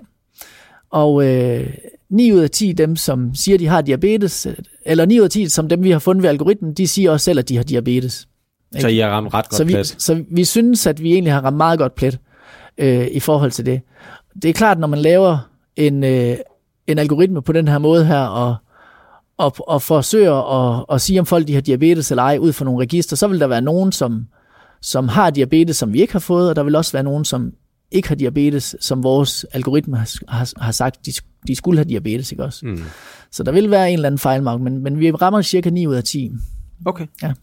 Og 0.89 1.25
øh, 1.25 1.74
9 2.10 2.31
ud 2.31 2.39
af 2.39 2.50
10 2.50 2.72
dem, 2.72 2.95
som 2.95 3.36
siger, 3.36 3.57
de 3.57 3.68
har 3.68 3.81
diabetes, 3.81 4.48
eller 4.86 5.06
9 5.06 5.19
ud 5.19 5.24
af 5.24 5.30
10, 5.30 5.50
som 5.50 5.69
dem, 5.69 5.83
vi 5.83 5.92
har 5.92 6.00
fundet 6.00 6.24
ved 6.24 6.30
algoritmen, 6.30 6.74
de 6.74 6.88
siger 6.88 7.12
også 7.12 7.24
selv, 7.24 7.39
at 7.39 7.50
de 7.50 7.56
har 7.56 7.63
diabetes. 7.63 8.28
Ikke? 8.75 8.81
Så 8.81 8.88
I 8.88 8.98
har 8.98 9.10
ramt 9.10 9.33
ret 9.33 9.50
godt 9.50 9.57
så 9.57 9.63
vi, 9.63 9.74
plet? 9.74 9.88
Så 9.88 10.24
vi 10.31 10.44
synes, 10.44 10.88
at 10.88 11.04
vi 11.04 11.13
egentlig 11.13 11.33
har 11.33 11.42
ramt 11.42 11.57
meget 11.57 11.80
godt 11.80 11.95
plet 11.95 12.19
øh, 12.78 13.07
i 13.12 13.19
forhold 13.19 13.51
til 13.51 13.66
det. 13.66 13.81
Det 14.42 14.50
er 14.50 14.54
klart, 14.54 14.80
når 14.80 14.88
man 14.88 15.00
laver 15.00 15.50
en, 15.75 16.04
øh, 16.04 16.38
en 16.88 16.98
algoritme 16.98 17.42
på 17.42 17.51
den 17.51 17.68
her 17.68 17.78
måde 17.78 18.06
her, 18.06 18.21
og 18.21 18.56
og, 19.38 19.56
og 19.68 19.82
forsøger 19.82 20.34
at, 20.34 20.86
at 20.92 21.02
sige, 21.02 21.20
om 21.20 21.26
folk 21.26 21.48
de 21.48 21.54
har 21.54 21.62
diabetes 21.62 22.12
eller 22.12 22.24
ej, 22.24 22.38
ud 22.38 22.54
fra 22.54 22.66
nogle 22.66 22.82
register, 22.82 23.16
så 23.16 23.28
vil 23.28 23.40
der 23.40 23.48
være 23.48 23.62
nogen, 23.62 23.92
som, 23.92 24.28
som 24.82 25.08
har 25.08 25.30
diabetes, 25.30 25.78
som 25.78 25.94
vi 25.94 26.02
ikke 26.02 26.14
har 26.14 26.20
fået, 26.20 26.50
og 26.50 26.56
der 26.56 26.64
vil 26.64 26.76
også 26.76 26.92
være 26.92 27.04
nogen, 27.04 27.26
som 27.26 27.52
ikke 27.92 28.08
har 28.08 28.16
diabetes, 28.16 28.76
som 28.80 29.04
vores 29.04 29.46
algoritme 29.52 29.98
har, 29.98 30.12
har, 30.28 30.54
har 30.58 30.72
sagt, 30.72 31.06
de, 31.06 31.12
de 31.48 31.56
skulle 31.56 31.78
have 31.78 31.90
diabetes, 31.90 32.32
ikke 32.32 32.44
også? 32.44 32.66
Mm. 32.66 32.84
Så 33.32 33.44
der 33.44 33.52
vil 33.52 33.72
være 33.72 33.90
en 33.90 33.94
eller 33.94 34.08
anden 34.08 34.20
fejlmark, 34.20 34.62
men, 34.62 34.84
men 34.84 35.00
vi 35.00 35.12
rammer 35.12 35.42
cirka 35.42 35.70
9 35.70 35.88
ud 35.88 35.96
af 35.96 36.04
10. 36.04 36.31
Okay. 36.86 37.08
Ja. 37.24 37.34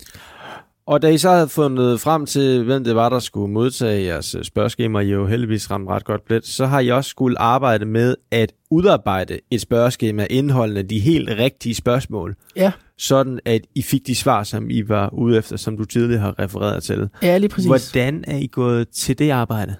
Og 0.86 1.02
da 1.02 1.08
I 1.08 1.18
så 1.18 1.30
havde 1.30 1.48
fundet 1.48 2.00
frem 2.00 2.26
til, 2.26 2.64
hvem 2.64 2.84
det 2.84 2.94
var, 2.94 3.08
der 3.08 3.18
skulle 3.18 3.52
modtage 3.52 4.04
jeres 4.04 4.34
øh, 4.34 4.44
spørgeskema, 4.44 5.00
I 5.00 5.08
jo 5.08 5.26
heldigvis 5.26 5.70
ramt 5.70 5.88
ret 5.88 6.04
godt 6.04 6.24
plet, 6.24 6.46
så 6.46 6.66
har 6.66 6.80
I 6.80 6.88
også 6.88 7.10
skulle 7.10 7.38
arbejde 7.38 7.84
med 7.84 8.16
at 8.30 8.52
udarbejde 8.70 9.38
et 9.50 9.60
spørgeskema 9.60 10.26
indeholdende 10.30 10.82
de 10.82 10.98
helt 10.98 11.30
rigtige 11.30 11.74
spørgsmål. 11.74 12.36
Ja. 12.56 12.72
Sådan 12.98 13.40
at 13.44 13.60
I 13.74 13.82
fik 13.82 14.06
de 14.06 14.14
svar, 14.14 14.42
som 14.42 14.70
I 14.70 14.88
var 14.88 15.14
ude 15.14 15.38
efter, 15.38 15.56
som 15.56 15.76
du 15.76 15.84
tidligere 15.84 16.20
har 16.20 16.38
refereret 16.38 16.82
til. 16.82 17.08
Ja, 17.22 17.38
lige 17.38 17.48
præcis. 17.48 17.66
Hvordan 17.66 18.24
er 18.26 18.36
I 18.36 18.46
gået 18.46 18.88
til 18.88 19.18
det 19.18 19.30
arbejde? 19.30 19.74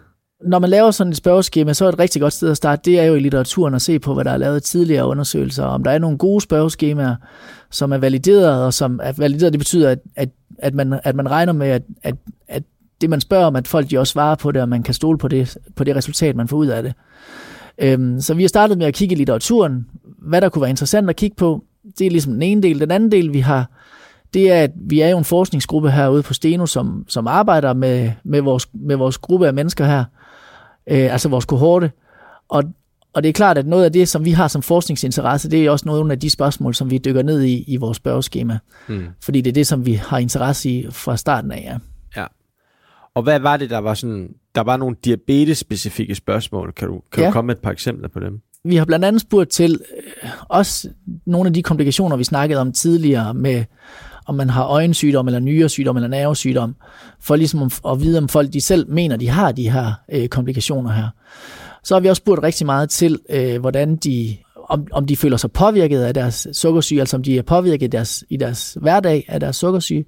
Når 0.45 0.59
man 0.59 0.71
laver 0.71 0.91
sådan 0.91 1.11
et 1.11 1.17
spørgeskema, 1.17 1.73
så 1.73 1.85
er 1.85 1.89
et 1.89 1.99
rigtig 1.99 2.21
godt 2.23 2.33
sted 2.33 2.51
at 2.51 2.57
starte, 2.57 2.83
det 2.91 3.01
er 3.01 3.05
jo 3.05 3.15
i 3.15 3.21
litteraturen 3.21 3.75
at 3.75 3.83
se 3.83 3.99
på, 3.99 4.15
hvad 4.15 4.25
der 4.25 4.31
er 4.31 4.37
lavet 4.37 4.63
tidligere 4.63 5.07
undersøgelser, 5.07 5.65
om 5.65 5.85
der 5.85 5.91
er 5.91 5.99
nogle 5.99 6.19
gode 6.19 6.41
spørgeskemaer, 6.41 7.17
som 7.71 7.93
er 7.93 7.99
valideret, 7.99 8.65
og 8.65 8.75
som 8.75 9.01
er 9.03 9.13
valideret, 9.13 9.53
det 9.53 9.61
betyder, 9.61 9.91
at, 9.91 9.99
at 10.17 10.29
at 10.59 10.75
man, 10.75 11.01
at 11.05 11.15
man 11.15 11.31
regner 11.31 11.53
med, 11.53 11.69
at, 11.69 11.83
at, 12.03 12.15
at 12.49 12.63
det 13.01 13.11
man 13.11 13.21
spørger 13.21 13.47
om, 13.47 13.57
at 13.57 13.69
folk 13.69 13.91
de 13.91 13.99
også 13.99 14.11
svarer 14.11 14.35
på 14.35 14.53
det, 14.53 14.63
og 14.63 14.69
man 14.69 14.83
kan 14.83 14.95
stole 14.95 15.19
på 15.19 15.29
det, 15.29 15.57
på 15.77 15.85
det 15.85 15.97
resultat, 15.97 16.37
man 16.37 16.49
får 16.49 16.57
ud 16.57 16.67
af 16.67 16.83
det. 16.83 16.95
Øhm, 17.79 18.21
så 18.21 18.35
vi 18.35 18.43
har 18.43 18.49
startet 18.49 18.79
med 18.79 18.87
at 18.87 18.95
kigge 18.95 19.15
i 19.15 19.19
litteraturen, 19.19 19.87
hvad 20.19 20.41
der 20.41 20.49
kunne 20.49 20.63
være 20.63 20.71
interessant 20.71 21.11
at 21.11 21.17
kigge 21.17 21.37
på. 21.37 21.65
Det 21.99 22.07
er 22.07 22.11
ligesom 22.11 22.33
den 22.33 22.43
ene 22.43 22.63
del. 22.63 22.81
Den 22.81 22.91
anden 22.91 23.13
del, 23.13 23.33
vi 23.33 23.41
har, 23.41 23.71
det 24.35 24.53
er, 24.53 24.63
at 24.63 24.71
vi 24.77 25.01
er 25.01 25.09
jo 25.09 25.19
en 25.19 25.25
forskningsgruppe 25.25 25.91
herude 25.91 26.23
på 26.23 26.35
Steno, 26.35 26.67
som, 26.67 27.05
som 27.09 27.27
arbejder 27.27 27.73
med, 27.73 28.11
med, 28.25 28.41
vores, 28.41 28.69
med 28.73 28.97
vores 28.97 29.19
gruppe 29.19 29.47
af 29.47 29.55
mennesker 29.55 29.85
her, 29.85 30.05
øh, 30.87 31.13
altså 31.13 31.29
vores 31.29 31.45
kohorte. 31.45 31.91
Og 32.49 32.65
og 33.15 33.23
det 33.23 33.29
er 33.29 33.33
klart, 33.33 33.59
at 33.59 33.67
noget 33.67 33.85
af 33.85 33.93
det, 33.93 34.09
som 34.09 34.25
vi 34.25 34.31
har 34.31 34.49
som 34.49 34.63
forskningsinteresse, 34.63 35.51
det 35.51 35.67
er 35.67 35.71
også 35.71 35.89
nogle 35.89 36.13
af 36.13 36.21
de 36.21 36.31
spørgsmål, 36.31 36.75
som 36.75 36.91
vi 36.91 36.99
dykker 36.99 37.23
ned 37.23 37.43
i 37.43 37.65
i 37.67 37.77
vores 37.77 37.97
spørgeskema. 37.97 38.59
Mm. 38.89 39.07
Fordi 39.23 39.41
det 39.41 39.51
er 39.51 39.55
det, 39.55 39.67
som 39.67 39.87
vi 39.87 39.93
har 39.93 40.19
interesse 40.19 40.71
i 40.71 40.87
fra 40.91 41.17
starten 41.17 41.53
af, 41.53 41.63
ja. 41.65 41.79
Ja. 42.21 42.27
Og 43.15 43.23
hvad 43.23 43.41
var 43.41 43.57
det, 43.57 43.71
der 43.71 43.79
var 43.79 43.95
sådan, 43.95 44.29
der 44.55 44.61
var 44.61 44.77
nogle 44.77 44.97
diabetes-specifikke 45.05 46.15
spørgsmål? 46.15 46.73
Kan 46.73 46.89
du, 46.89 47.03
kan 47.13 47.23
ja. 47.23 47.29
du 47.29 47.33
komme 47.33 47.47
med 47.47 47.55
et 47.55 47.63
par 47.63 47.71
eksempler 47.71 48.09
på 48.09 48.21
dem? 48.21 48.41
Vi 48.65 48.77
har 48.77 48.85
blandt 48.85 49.05
andet 49.05 49.21
spurgt 49.21 49.51
til 49.51 49.81
øh, 50.23 50.31
også 50.49 50.89
nogle 51.27 51.47
af 51.47 51.55
de 51.55 51.63
komplikationer, 51.63 52.17
vi 52.17 52.25
snakkede 52.25 52.61
om 52.61 52.73
tidligere 52.73 53.35
med, 53.35 53.65
om 54.27 54.35
man 54.35 54.51
har 54.51 54.65
øjensygdom, 54.65 55.27
eller 55.27 55.41
nyresygdom, 55.41 55.97
eller 55.97 56.09
nervesygdom, 56.09 56.75
for 57.21 57.37
ligesom 57.37 57.71
at 57.89 58.01
vide, 58.01 58.19
om 58.19 58.29
folk 58.29 58.53
de 58.53 58.61
selv 58.61 58.91
mener, 58.91 59.17
de 59.17 59.29
har 59.29 59.53
de 59.53 59.71
her 59.71 59.93
øh, 60.13 60.29
komplikationer 60.29 60.93
her. 60.93 61.09
Så 61.85 61.95
har 61.95 62.01
vi 62.01 62.09
også 62.09 62.21
spurgt 62.21 62.43
rigtig 62.43 62.67
meget 62.67 62.91
til, 62.91 63.19
øh, 63.31 63.61
hvordan 63.61 63.97
de, 63.97 64.37
om, 64.69 64.87
om 64.93 65.07
de 65.07 65.17
føler 65.17 65.37
sig 65.37 65.53
påvirket 65.53 66.01
af 66.01 66.15
deres 66.15 66.49
sukkersyge, 66.53 67.01
altså 67.01 67.17
om 67.17 67.23
de 67.23 67.39
er 67.39 67.43
påvirket 67.43 67.87
i 67.87 67.91
deres, 67.91 68.25
i 68.31 68.37
deres 68.37 68.79
hverdag 68.81 69.25
af 69.29 69.41
deres 69.41 69.57
sukkersyge. 69.57 70.05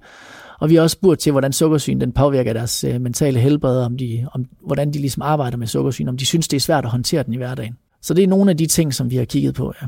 Og 0.59 0.69
vi 0.69 0.75
har 0.75 0.81
også 0.81 0.93
spurgt 0.93 1.19
til, 1.19 1.31
hvordan 1.31 1.53
sukkersygen 1.53 2.01
den 2.01 2.11
påvirker 2.11 2.53
deres 2.53 2.83
øh, 2.83 3.01
mentale 3.01 3.39
helbred, 3.39 3.77
om 3.77 3.97
de, 3.97 4.27
om, 4.33 4.45
hvordan 4.65 4.93
de 4.93 4.99
ligesom 4.99 5.21
arbejder 5.21 5.57
med 5.57 5.67
sukkersygen, 5.67 6.09
om 6.09 6.17
de 6.17 6.25
synes, 6.25 6.47
det 6.47 6.57
er 6.57 6.61
svært 6.61 6.85
at 6.85 6.91
håndtere 6.91 7.23
den 7.23 7.33
i 7.33 7.37
hverdagen. 7.37 7.77
Så 8.01 8.13
det 8.13 8.23
er 8.23 8.27
nogle 8.27 8.51
af 8.51 8.57
de 8.57 8.65
ting, 8.65 8.93
som 8.93 9.11
vi 9.11 9.15
har 9.15 9.25
kigget 9.25 9.55
på, 9.55 9.73
ja. 9.81 9.87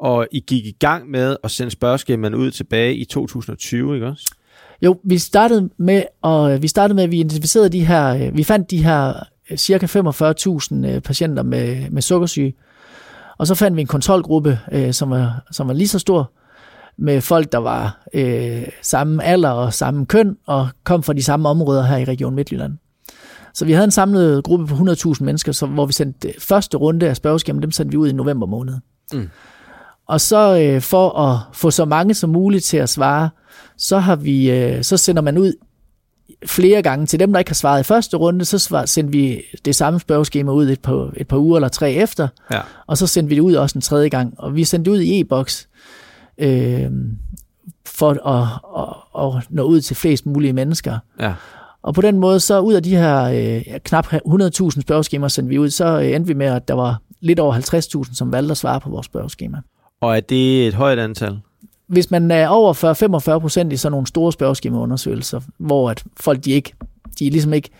Og 0.00 0.26
I 0.32 0.40
gik 0.40 0.66
i 0.66 0.76
gang 0.78 1.10
med 1.10 1.36
at 1.44 1.50
sende 1.50 1.70
spørgeskemaen 1.70 2.34
ud 2.34 2.50
tilbage 2.50 2.96
i 2.96 3.04
2020, 3.04 3.94
ikke 3.94 4.06
også? 4.06 4.34
Jo, 4.82 5.00
vi 5.04 5.18
startede 5.18 5.70
med, 5.76 6.02
og 6.22 6.62
vi 6.62 6.68
startede 6.68 6.94
med, 6.94 7.04
at 7.04 7.10
vi 7.10 7.20
identificerede 7.20 7.68
de 7.68 7.86
her, 7.86 8.14
øh, 8.14 8.36
vi 8.36 8.44
fandt 8.44 8.70
de 8.70 8.84
her 8.84 9.12
cirka 9.56 9.86
45.000 9.86 10.86
øh, 10.86 11.00
patienter 11.00 11.42
med, 11.42 11.90
med 11.90 12.02
sukkersyge, 12.02 12.54
Og 13.38 13.46
så 13.46 13.54
fandt 13.54 13.76
vi 13.76 13.80
en 13.80 13.86
kontrolgruppe, 13.86 14.58
øh, 14.72 14.92
som, 14.92 15.10
var, 15.10 15.42
som 15.52 15.68
var 15.68 15.74
lige 15.74 15.88
så 15.88 15.98
stor, 15.98 16.32
med 16.98 17.20
folk, 17.20 17.52
der 17.52 17.58
var 17.58 18.06
øh, 18.14 18.66
samme 18.82 19.24
alder 19.24 19.50
og 19.50 19.74
samme 19.74 20.06
køn, 20.06 20.36
og 20.46 20.68
kom 20.84 21.02
fra 21.02 21.12
de 21.12 21.22
samme 21.22 21.48
områder 21.48 21.82
her 21.82 21.96
i 21.96 22.04
Region 22.04 22.34
Midtjylland. 22.34 22.72
Så 23.54 23.64
vi 23.64 23.72
havde 23.72 23.84
en 23.84 23.90
samlet 23.90 24.44
gruppe 24.44 24.66
på 24.66 24.74
100.000 24.74 25.24
mennesker, 25.24 25.52
så, 25.52 25.66
hvor 25.66 25.86
vi 25.86 25.92
sendte 25.92 26.34
første 26.38 26.76
runde 26.76 27.08
af 27.08 27.16
spørgeskemaet, 27.16 27.62
dem 27.62 27.70
sendte 27.70 27.90
vi 27.90 27.96
ud 27.96 28.08
i 28.08 28.12
november 28.12 28.46
måned. 28.46 28.74
Mm. 29.12 29.28
Og 30.10 30.20
så 30.20 30.58
øh, 30.60 30.80
for 30.80 31.18
at 31.18 31.38
få 31.52 31.70
så 31.70 31.84
mange 31.84 32.14
som 32.14 32.30
muligt 32.30 32.64
til 32.64 32.76
at 32.76 32.88
svare, 32.88 33.30
så 33.76 33.98
har 33.98 34.16
vi 34.16 34.50
øh, 34.50 34.82
så 34.82 34.96
sender 34.96 35.22
man 35.22 35.38
ud 35.38 35.52
flere 36.46 36.82
gange 36.82 37.06
til 37.06 37.20
dem, 37.20 37.32
der 37.32 37.38
ikke 37.38 37.50
har 37.50 37.54
svaret 37.54 37.80
i 37.80 37.82
første 37.82 38.16
runde, 38.16 38.44
så 38.44 38.58
svar, 38.58 38.86
sendte 38.86 39.12
vi 39.12 39.42
det 39.64 39.76
samme 39.76 40.00
spørgeskema 40.00 40.52
ud 40.52 40.68
et 40.68 40.80
par, 40.80 41.12
et 41.16 41.28
par 41.28 41.36
uger 41.36 41.56
eller 41.56 41.68
tre 41.68 41.92
efter, 41.92 42.28
ja. 42.52 42.60
og 42.86 42.98
så 42.98 43.06
sendte 43.06 43.28
vi 43.28 43.34
det 43.34 43.40
ud 43.40 43.54
også 43.54 43.78
en 43.78 43.82
tredje 43.82 44.08
gang, 44.08 44.34
og 44.38 44.56
vi 44.56 44.64
sendte 44.64 44.90
det 44.90 44.96
ud 44.96 45.00
i 45.00 45.20
e-boks 45.20 45.68
øh, 46.38 46.90
for 47.86 48.28
at, 48.28 48.48
at, 49.18 49.36
at 49.36 49.44
nå 49.50 49.62
ud 49.62 49.80
til 49.80 49.96
flest 49.96 50.26
mulige 50.26 50.52
mennesker. 50.52 50.98
Ja. 51.20 51.34
Og 51.82 51.94
på 51.94 52.00
den 52.00 52.18
måde, 52.18 52.40
så 52.40 52.60
ud 52.60 52.74
af 52.74 52.82
de 52.82 52.96
her 52.96 53.22
øh, 53.22 53.78
knap 53.84 54.06
100.000 54.12 54.80
spørgeskemaer 54.80 55.28
sendte 55.28 55.48
vi 55.50 55.58
ud, 55.58 55.70
så 55.70 56.00
øh, 56.00 56.10
endte 56.10 56.28
vi 56.28 56.34
med, 56.34 56.46
at 56.46 56.68
der 56.68 56.74
var 56.74 57.00
lidt 57.20 57.40
over 57.40 57.54
50.000, 58.06 58.14
som 58.14 58.32
valgte 58.32 58.50
at 58.50 58.56
svare 58.56 58.80
på 58.80 58.90
vores 58.90 59.06
spørgeskema. 59.06 59.58
Og 60.00 60.16
er 60.16 60.20
det 60.20 60.66
et 60.66 60.74
højt 60.74 60.98
antal? 60.98 61.40
Hvis 61.86 62.10
man 62.10 62.30
er 62.30 62.48
over 62.48 63.34
40-45 63.34 63.38
procent 63.38 63.72
i 63.72 63.76
sådan 63.76 63.92
nogle 63.92 64.06
store 64.06 64.32
spørgeskemaundersøgelser, 64.32 65.40
hvor 65.58 65.90
at 65.90 66.04
folk 66.20 66.44
de 66.44 66.50
ikke, 66.50 66.72
de 67.18 67.26
er 67.26 67.30
ligesom 67.30 67.52
ikke, 67.52 67.70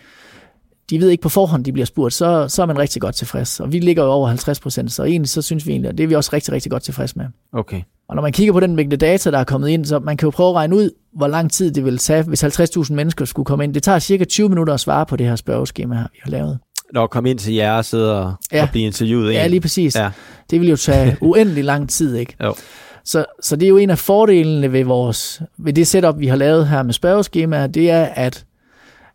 de 0.89 0.99
ved 0.99 1.09
ikke 1.09 1.21
på 1.21 1.29
forhånd, 1.29 1.65
de 1.65 1.71
bliver 1.73 1.85
spurgt, 1.85 2.13
så, 2.13 2.47
så 2.47 2.61
er 2.61 2.65
man 2.65 2.79
rigtig 2.79 3.01
godt 3.01 3.15
tilfreds. 3.15 3.59
Og 3.59 3.71
vi 3.71 3.79
ligger 3.79 4.03
jo 4.03 4.09
over 4.09 4.27
50 4.27 4.59
procent, 4.59 4.91
så 4.91 5.03
egentlig 5.03 5.29
så 5.29 5.41
synes 5.41 5.67
vi 5.67 5.71
egentlig, 5.71 5.89
at 5.89 5.97
det 5.97 6.03
er 6.03 6.07
vi 6.07 6.15
også 6.15 6.29
rigtig, 6.33 6.53
rigtig 6.53 6.71
godt 6.71 6.83
tilfreds 6.83 7.15
med. 7.15 7.25
Okay. 7.53 7.81
Og 8.07 8.15
når 8.15 8.21
man 8.21 8.31
kigger 8.31 8.53
på 8.53 8.59
den 8.59 8.75
mængde 8.75 8.97
data, 8.97 9.31
der 9.31 9.37
er 9.37 9.43
kommet 9.43 9.69
ind, 9.69 9.85
så 9.85 9.99
man 9.99 10.17
kan 10.17 10.27
jo 10.27 10.31
prøve 10.31 10.49
at 10.49 10.55
regne 10.55 10.75
ud, 10.75 10.89
hvor 11.13 11.27
lang 11.27 11.51
tid 11.51 11.71
det 11.71 11.85
vil 11.85 11.97
tage, 11.97 12.23
hvis 12.23 12.43
50.000 12.43 12.93
mennesker 12.93 13.25
skulle 13.25 13.45
komme 13.45 13.63
ind. 13.63 13.73
Det 13.73 13.83
tager 13.83 13.99
cirka 13.99 14.23
20 14.23 14.49
minutter 14.49 14.73
at 14.73 14.79
svare 14.79 15.05
på 15.05 15.15
det 15.15 15.27
her 15.27 15.35
spørgeskema, 15.35 15.95
her, 15.95 16.07
vi 16.13 16.19
har 16.23 16.31
lavet. 16.31 16.59
Når 16.93 17.07
komme 17.07 17.29
ind 17.29 17.39
til 17.39 17.53
jer 17.53 17.73
og 17.73 17.85
sidde 17.85 18.21
og, 18.21 18.33
ja. 18.51 18.61
og 18.61 18.69
blive 18.69 18.85
interviewet. 18.85 19.33
Ja, 19.33 19.47
lige 19.47 19.61
præcis. 19.61 19.95
Ja. 19.95 20.11
Det 20.49 20.61
vil 20.61 20.69
jo 20.69 20.75
tage 20.75 21.17
uendelig 21.21 21.63
lang 21.63 21.89
tid, 21.89 22.15
ikke? 22.15 22.35
Jo. 22.43 22.55
Så, 23.03 23.25
så 23.41 23.55
det 23.55 23.65
er 23.65 23.69
jo 23.69 23.77
en 23.77 23.89
af 23.89 23.97
fordelene 23.97 24.71
ved, 24.71 24.83
vores, 24.83 25.41
ved 25.57 25.73
det 25.73 25.87
setup, 25.87 26.19
vi 26.19 26.27
har 26.27 26.35
lavet 26.35 26.67
her 26.67 26.83
med 26.83 26.93
spørgeskemaer, 26.93 27.67
det 27.67 27.91
er, 27.91 28.03
at, 28.03 28.45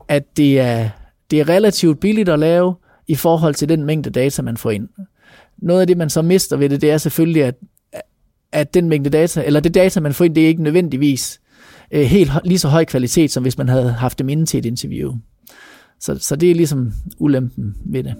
at 0.08 0.36
det, 0.36 0.60
er, 0.60 0.88
det 1.30 1.40
er 1.40 1.48
relativt 1.48 2.00
billigt 2.00 2.28
at 2.28 2.38
lave 2.38 2.74
i 3.06 3.14
forhold 3.14 3.54
til 3.54 3.68
den 3.68 3.84
mængde 3.84 4.10
data, 4.10 4.42
man 4.42 4.56
får 4.56 4.70
ind. 4.70 4.88
Noget 5.58 5.80
af 5.80 5.86
det, 5.86 5.96
man 5.96 6.10
så 6.10 6.22
mister 6.22 6.56
ved 6.56 6.68
det, 6.68 6.80
det 6.80 6.90
er 6.90 6.98
selvfølgelig, 6.98 7.44
at, 7.44 7.54
at 8.52 8.74
den 8.74 8.88
mængde 8.88 9.10
data, 9.10 9.42
eller 9.46 9.60
det 9.60 9.74
data, 9.74 10.00
man 10.00 10.14
får 10.14 10.24
ind, 10.24 10.34
det 10.34 10.44
er 10.44 10.48
ikke 10.48 10.62
nødvendigvis 10.62 11.40
øh, 11.90 12.02
helt 12.02 12.32
lige 12.44 12.58
så 12.58 12.68
høj 12.68 12.84
kvalitet, 12.84 13.30
som 13.30 13.42
hvis 13.42 13.58
man 13.58 13.68
havde 13.68 13.92
haft 13.92 14.18
dem 14.18 14.28
inde 14.28 14.46
til 14.46 14.58
et 14.58 14.66
interview. 14.66 15.14
Så, 16.00 16.18
så 16.18 16.36
det 16.36 16.50
er 16.50 16.54
ligesom 16.54 16.92
ulempen 17.18 17.74
ved 17.84 18.04
det. 18.04 18.14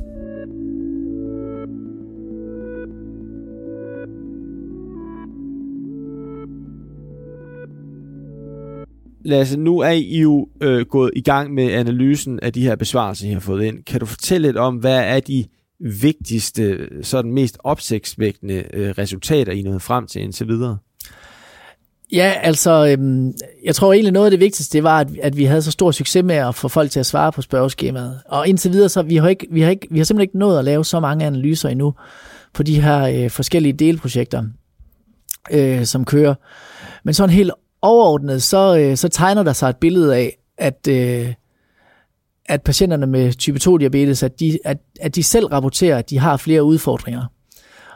Lasse, 9.24 9.60
nu 9.60 9.78
er 9.78 9.90
I 9.90 10.20
jo 10.20 10.48
øh, 10.60 10.86
gået 10.86 11.10
i 11.16 11.20
gang 11.20 11.54
med 11.54 11.72
analysen 11.72 12.40
af 12.40 12.52
de 12.52 12.62
her 12.62 12.76
besvarelser, 12.76 13.28
I 13.28 13.32
har 13.32 13.40
fået 13.40 13.64
ind. 13.64 13.84
Kan 13.84 14.00
du 14.00 14.06
fortælle 14.06 14.48
lidt 14.48 14.56
om, 14.56 14.76
hvad 14.76 14.98
er 14.98 15.20
de 15.20 15.44
vigtigste, 15.80 16.88
sådan 17.02 17.32
mest 17.32 17.58
opsigtsvækkende 17.64 18.64
øh, 18.74 18.90
resultater, 18.90 19.52
I 19.52 19.62
nåede 19.62 19.80
frem 19.80 20.06
til 20.06 20.22
indtil 20.22 20.48
videre? 20.48 20.78
Ja, 22.12 22.32
altså, 22.42 22.86
øhm, 22.86 23.32
jeg 23.64 23.74
tror 23.74 23.92
egentlig 23.92 24.12
noget 24.12 24.26
af 24.26 24.30
det 24.30 24.40
vigtigste, 24.40 24.76
det 24.76 24.82
var, 24.84 25.00
at, 25.00 25.08
at 25.22 25.36
vi 25.36 25.44
havde 25.44 25.62
så 25.62 25.70
stor 25.70 25.90
succes 25.90 26.24
med 26.24 26.34
at 26.34 26.54
få 26.54 26.68
folk 26.68 26.90
til 26.90 27.00
at 27.00 27.06
svare 27.06 27.32
på 27.32 27.42
spørgeskemaet. 27.42 28.20
Og 28.28 28.48
indtil 28.48 28.72
videre, 28.72 28.88
så 28.88 29.02
vi 29.02 29.16
har, 29.16 29.28
ikke, 29.28 29.46
vi 29.50 29.60
har, 29.60 29.70
ikke, 29.70 29.86
vi 29.90 29.98
har 29.98 30.04
simpelthen 30.04 30.28
ikke 30.28 30.38
nået 30.38 30.58
at 30.58 30.64
lave 30.64 30.84
så 30.84 31.00
mange 31.00 31.24
analyser 31.24 31.68
endnu 31.68 31.94
på 32.52 32.62
de 32.62 32.82
her 32.82 33.02
øh, 33.02 33.30
forskellige 33.30 33.72
delprojekter, 33.72 34.44
øh, 35.50 35.84
som 35.84 36.04
kører. 36.04 36.34
Men 37.04 37.14
sådan 37.14 37.30
helt 37.30 37.52
overordnet, 37.82 38.42
så, 38.42 38.78
øh, 38.78 38.96
så 38.96 39.08
tegner 39.08 39.42
der 39.42 39.52
sig 39.52 39.68
et 39.68 39.76
billede 39.76 40.16
af, 40.16 40.38
at, 40.58 40.88
øh, 40.88 41.34
at 42.46 42.62
patienterne 42.62 43.06
med 43.06 43.32
type 43.32 43.58
2-diabetes, 43.62 44.22
at 44.22 44.40
de, 44.40 44.58
at, 44.64 44.78
at 45.00 45.14
de 45.14 45.22
selv 45.22 45.46
rapporterer, 45.46 45.98
at 45.98 46.10
de 46.10 46.18
har 46.18 46.36
flere 46.36 46.64
udfordringer 46.64 47.26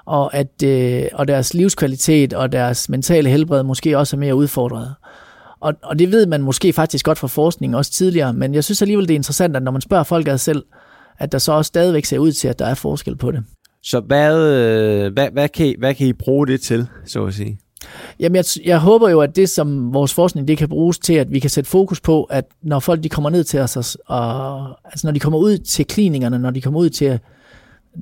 og 0.04 0.34
at 0.34 0.62
øh, 0.64 1.04
og 1.12 1.28
deres 1.28 1.54
livskvalitet 1.54 2.32
og 2.32 2.52
deres 2.52 2.88
mentale 2.88 3.30
helbred 3.30 3.62
måske 3.62 3.98
også 3.98 4.16
er 4.16 4.18
mere 4.18 4.34
udfordret. 4.34 4.94
Og, 5.60 5.74
og 5.82 5.98
det 5.98 6.12
ved 6.12 6.26
man 6.26 6.42
måske 6.42 6.72
faktisk 6.72 7.04
godt 7.04 7.18
fra 7.18 7.28
forskning 7.28 7.76
også 7.76 7.92
tidligere, 7.92 8.32
men 8.32 8.54
jeg 8.54 8.64
synes 8.64 8.82
alligevel, 8.82 9.08
det 9.08 9.14
er 9.14 9.18
interessant, 9.18 9.56
at 9.56 9.62
når 9.62 9.72
man 9.72 9.80
spørger 9.80 10.04
folk 10.04 10.28
ad 10.28 10.38
selv, 10.38 10.64
at 11.18 11.32
der 11.32 11.38
så 11.38 11.52
også 11.52 11.68
stadigvæk 11.68 12.04
ser 12.04 12.18
ud 12.18 12.32
til, 12.32 12.48
at 12.48 12.58
der 12.58 12.66
er 12.66 12.74
forskel 12.74 13.16
på 13.16 13.30
det. 13.30 13.44
Så 13.82 14.00
hvad, 14.00 14.48
øh, 14.48 15.12
hvad, 15.12 15.30
hvad, 15.32 15.48
kan, 15.48 15.66
I, 15.66 15.74
hvad 15.78 15.94
kan 15.94 16.06
I 16.06 16.12
bruge 16.12 16.46
det 16.46 16.60
til, 16.60 16.86
så 17.06 17.24
at 17.24 17.34
sige? 17.34 17.58
Jamen, 18.20 18.36
jeg, 18.36 18.44
jeg 18.64 18.78
håber 18.78 19.08
jo, 19.08 19.20
at 19.20 19.36
det, 19.36 19.48
som 19.48 19.94
vores 19.94 20.14
forskning 20.14 20.48
det 20.48 20.58
kan 20.58 20.68
bruges 20.68 20.98
til, 20.98 21.14
at 21.14 21.32
vi 21.32 21.38
kan 21.38 21.50
sætte 21.50 21.70
fokus 21.70 22.00
på, 22.00 22.24
at 22.24 22.44
når 22.62 22.78
folk 22.80 23.02
de 23.02 23.08
kommer 23.08 23.30
ned 23.30 23.44
til 23.44 23.60
os, 23.60 23.96
og, 24.06 24.68
altså 24.84 25.06
når 25.06 25.12
de 25.12 25.20
kommer 25.20 25.38
ud 25.38 25.58
til 25.58 25.86
klinikerne, 25.86 26.38
når 26.38 26.50
de 26.50 26.60
kommer 26.60 26.80
ud 26.80 26.90
til 26.90 27.18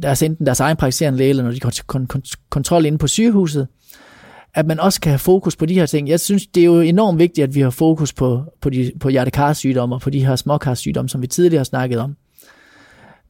deres, 0.03 0.23
enten 0.23 0.47
deres 0.47 0.61
egen 0.61 0.77
praktiserende 0.77 1.19
læge, 1.19 1.31
eller 1.31 1.43
når 1.43 1.51
de 1.51 1.71
til 1.71 1.85
kon- 1.93 2.07
kon- 2.15 2.49
kontrol 2.51 2.87
inde 2.87 2.99
på 2.99 3.07
sygehuset, 3.07 3.69
at 4.55 4.67
man 4.67 4.81
også 4.81 5.01
kan 5.01 5.11
have 5.11 5.19
fokus 5.19 5.57
på 5.57 5.67
de 5.67 5.75
her 5.75 5.87
ting. 5.87 6.09
Jeg 6.09 6.21
synes, 6.21 6.47
det 6.47 6.61
er 6.61 6.65
jo 6.65 6.81
enormt 6.81 7.19
vigtigt, 7.19 7.45
at 7.45 7.55
vi 7.55 7.61
har 7.61 7.71
fokus 7.71 8.13
på, 8.13 8.43
på, 8.61 8.71
de, 8.71 8.93
på 9.01 9.09
hjertekarsygdomme 9.09 9.95
og 9.95 10.01
på 10.01 10.11
de 10.11 10.27
her 10.27 10.37
småkarsygdomme, 10.37 11.09
som 11.09 11.23
vi 11.23 11.27
tidligere 11.27 11.59
har 11.59 11.65
snakket 11.65 11.99
om. 11.99 12.17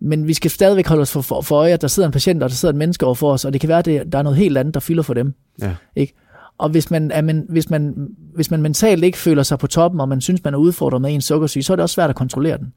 Men 0.00 0.27
vi 0.27 0.35
skal 0.35 0.50
stadigvæk 0.50 0.87
holde 0.87 1.03
os 1.03 1.12
for, 1.12 1.21
for, 1.21 1.41
for 1.41 1.57
øje, 1.57 1.73
at 1.73 1.83
der 1.83 1.88
sidder 1.88 2.09
en 2.09 2.12
patient, 2.12 2.43
og 2.43 2.50
der 2.50 2.55
sidder 2.55 2.73
en 2.73 2.79
menneske 2.79 3.07
overfor 3.07 3.33
os, 3.33 3.45
og 3.45 3.53
det 3.53 3.61
kan 3.61 3.69
være, 3.69 3.79
at 3.79 3.85
det, 3.85 4.12
der 4.12 4.19
er 4.19 4.23
noget 4.23 4.38
helt 4.38 4.59
andet, 4.59 4.75
der 4.75 4.81
fylder 4.81 5.03
for 5.03 5.15
dem. 5.15 5.35
Ja. 5.62 5.75
Ikke? 5.97 6.15
Og 6.59 6.69
hvis 6.69 6.91
man, 6.91 7.11
er 7.11 7.23
man, 7.23 7.47
hvis, 7.49 7.71
man, 7.71 8.09
hvis 8.35 8.50
man 8.50 8.62
mentalt 8.62 9.05
ikke 9.05 9.19
føler 9.19 9.43
sig 9.43 9.59
på 9.59 9.67
toppen, 9.67 10.00
og 10.00 10.09
man 10.09 10.21
synes, 10.21 10.45
man 10.45 10.55
er 10.55 10.59
udfordret 10.59 11.03
med 11.03 11.15
en 11.15 11.21
sukkersyge, 11.21 11.62
så 11.62 11.73
er 11.73 11.77
det 11.77 11.83
også 11.83 11.95
svært 11.95 12.11
at 12.11 12.17
kontrollere 12.17 12.59
den 12.59 12.67
at 12.67 12.73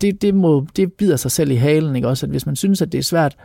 det, 0.00 0.22
det, 0.22 0.34
må, 0.34 0.66
det 0.76 0.92
bider 0.92 1.16
sig 1.16 1.30
selv 1.30 1.50
i 1.50 1.54
halen, 1.54 1.96
ikke 1.96 2.08
også? 2.08 2.26
At 2.26 2.30
hvis 2.30 2.46
man 2.46 2.56
synes, 2.56 2.82
at 2.82 2.92
det 2.92 2.98
er 2.98 3.02
svært, 3.02 3.36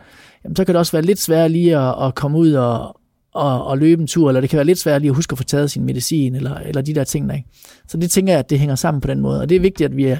jamen, 0.44 0.56
så 0.56 0.64
kan 0.64 0.74
det 0.74 0.78
også 0.78 0.92
være 0.92 1.02
lidt 1.02 1.20
svært 1.20 1.50
lige 1.50 1.78
at, 1.78 2.06
at 2.06 2.14
komme 2.14 2.38
ud 2.38 2.52
og, 2.52 3.00
og, 3.34 3.66
og 3.66 3.78
løbe 3.78 4.00
en 4.00 4.06
tur, 4.06 4.28
eller 4.28 4.40
det 4.40 4.50
kan 4.50 4.56
være 4.56 4.66
lidt 4.66 4.78
svært 4.78 5.00
lige 5.02 5.10
at 5.10 5.16
huske 5.16 5.32
at 5.32 5.38
få 5.38 5.44
taget 5.44 5.70
sin 5.70 5.84
medicin, 5.84 6.34
eller, 6.34 6.54
eller 6.54 6.82
de 6.82 6.94
der 6.94 7.04
ting. 7.04 7.28
Der, 7.28 7.34
ikke? 7.34 7.48
Så 7.88 7.96
det 7.96 8.10
tænker 8.10 8.32
jeg, 8.32 8.38
at 8.38 8.50
det 8.50 8.58
hænger 8.58 8.74
sammen 8.74 9.00
på 9.00 9.08
den 9.08 9.20
måde, 9.20 9.40
og 9.40 9.48
det 9.48 9.56
er 9.56 9.60
vigtigt, 9.60 9.90
at 9.90 9.96
vi 9.96 10.04
er 10.04 10.16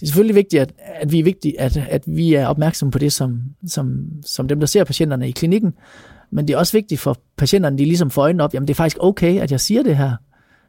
det 0.00 0.02
er 0.02 0.06
selvfølgelig 0.06 0.34
vigtigt, 0.34 0.62
at, 0.62 0.72
at, 0.78 1.12
vi 1.12 1.18
er 1.18 1.24
vigtigt, 1.24 1.56
at, 1.58 1.76
at 1.76 2.02
vi 2.06 2.34
er 2.34 2.46
opmærksomme 2.46 2.92
på 2.92 2.98
det, 2.98 3.12
som, 3.12 3.42
som, 3.66 4.06
som 4.24 4.48
dem, 4.48 4.60
der 4.60 4.66
ser 4.66 4.84
patienterne 4.84 5.28
i 5.28 5.30
klinikken, 5.30 5.74
men 6.30 6.48
det 6.48 6.54
er 6.54 6.58
også 6.58 6.72
vigtigt 6.72 7.00
for 7.00 7.16
patienterne, 7.36 7.78
de 7.78 7.84
ligesom 7.84 8.10
får 8.10 8.22
øjnene 8.22 8.44
op, 8.44 8.54
jamen 8.54 8.68
det 8.68 8.74
er 8.74 8.76
faktisk 8.76 8.96
okay, 9.00 9.40
at 9.40 9.52
jeg 9.52 9.60
siger 9.60 9.82
det 9.82 9.96
her. 9.96 10.12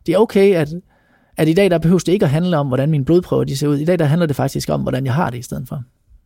Det 0.06 0.14
er 0.14 0.18
okay, 0.18 0.56
at, 0.56 0.74
at 1.40 1.48
i 1.48 1.54
dag 1.54 1.72
der 1.72 1.78
behøver 1.78 2.00
det 2.00 2.08
ikke 2.08 2.26
at 2.26 2.32
handle 2.32 2.58
om, 2.58 2.68
hvordan 2.68 2.90
mine 2.90 3.06
blodprøver 3.06 3.44
de 3.44 3.58
ser 3.58 3.68
ud. 3.68 3.78
I 3.78 3.86
dag 3.86 4.00
der 4.00 4.06
handler 4.06 4.26
det 4.26 4.36
faktisk 4.36 4.70
om, 4.70 4.82
hvordan 4.82 5.06
jeg 5.06 5.14
har 5.14 5.30
det 5.30 5.38
i 5.38 5.42
stedet 5.42 5.68
for. 5.68 5.84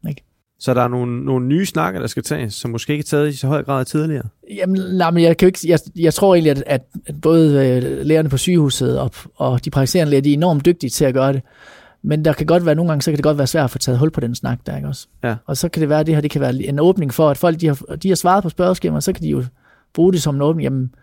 Ikke? 0.09 0.23
Så 0.59 0.73
der 0.73 0.81
er 0.81 0.87
nogle, 0.87 1.25
nogle 1.25 1.47
nye 1.47 1.65
snakker, 1.65 1.99
der 1.99 2.07
skal 2.07 2.23
tages, 2.23 2.53
som 2.53 2.71
måske 2.71 2.93
ikke 2.93 3.01
er 3.01 3.05
taget 3.05 3.29
i 3.29 3.35
så 3.35 3.47
høj 3.47 3.63
grad 3.63 3.85
tidligere? 3.85 4.23
Jamen, 4.57 4.81
nej, 4.97 5.11
men 5.11 5.23
jeg, 5.23 5.37
kan 5.37 5.45
ikke, 5.45 5.59
jeg, 5.67 5.79
jeg 5.95 6.13
tror 6.13 6.35
egentlig, 6.35 6.51
at, 6.51 6.63
at, 6.67 6.81
at 7.05 7.21
både 7.21 7.67
øh, 7.67 8.05
lægerne 8.05 8.29
på 8.29 8.37
sygehuset 8.37 8.99
og, 8.99 9.11
og 9.35 9.65
de 9.65 9.69
praktiserende 9.69 10.09
læger, 10.09 10.21
de 10.21 10.29
er 10.29 10.33
enormt 10.33 10.65
dygtige 10.65 10.89
til 10.89 11.05
at 11.05 11.13
gøre 11.13 11.33
det. 11.33 11.41
Men 12.01 12.25
der 12.25 12.33
kan 12.33 12.45
godt 12.45 12.65
være, 12.65 12.75
nogle 12.75 12.91
gange, 12.91 13.01
så 13.01 13.11
kan 13.11 13.17
det 13.17 13.23
godt 13.23 13.37
være 13.37 13.47
svært 13.47 13.63
at 13.63 13.71
få 13.71 13.77
taget 13.77 13.99
hul 13.99 14.11
på 14.11 14.19
den 14.19 14.35
snak 14.35 14.59
der, 14.65 14.75
ikke 14.75 14.87
også? 14.87 15.07
Ja. 15.23 15.35
Og 15.45 15.57
så 15.57 15.69
kan 15.69 15.81
det 15.81 15.89
være, 15.89 15.99
at 15.99 16.05
det 16.05 16.15
her 16.15 16.21
det 16.21 16.31
kan 16.31 16.41
være 16.41 16.55
en 16.55 16.79
åbning 16.79 17.13
for, 17.13 17.29
at 17.29 17.37
folk 17.37 17.61
de 17.61 17.67
har, 17.67 17.75
de 17.75 18.07
har 18.07 18.15
svaret 18.15 18.43
på 18.43 18.49
spørgeskemaer, 18.49 18.99
så 18.99 19.13
kan 19.13 19.23
de 19.23 19.29
jo 19.29 19.43
bruge 19.93 20.13
det 20.13 20.21
som 20.21 20.35
en 20.35 20.41
åbning. 20.41 20.63
Jamen, 20.63 20.95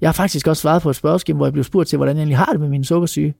jeg 0.00 0.08
har 0.08 0.12
faktisk 0.12 0.46
også 0.46 0.60
svaret 0.60 0.82
på 0.82 0.90
et 0.90 0.96
spørgeskema, 0.96 1.36
hvor 1.36 1.46
jeg 1.46 1.52
blev 1.52 1.64
spurgt 1.64 1.88
til, 1.88 1.96
hvordan 1.96 2.16
jeg 2.16 2.20
egentlig 2.20 2.38
har 2.38 2.52
det 2.52 2.60
med 2.60 2.68
min 2.68 2.84
sukkersyge. 2.84 3.34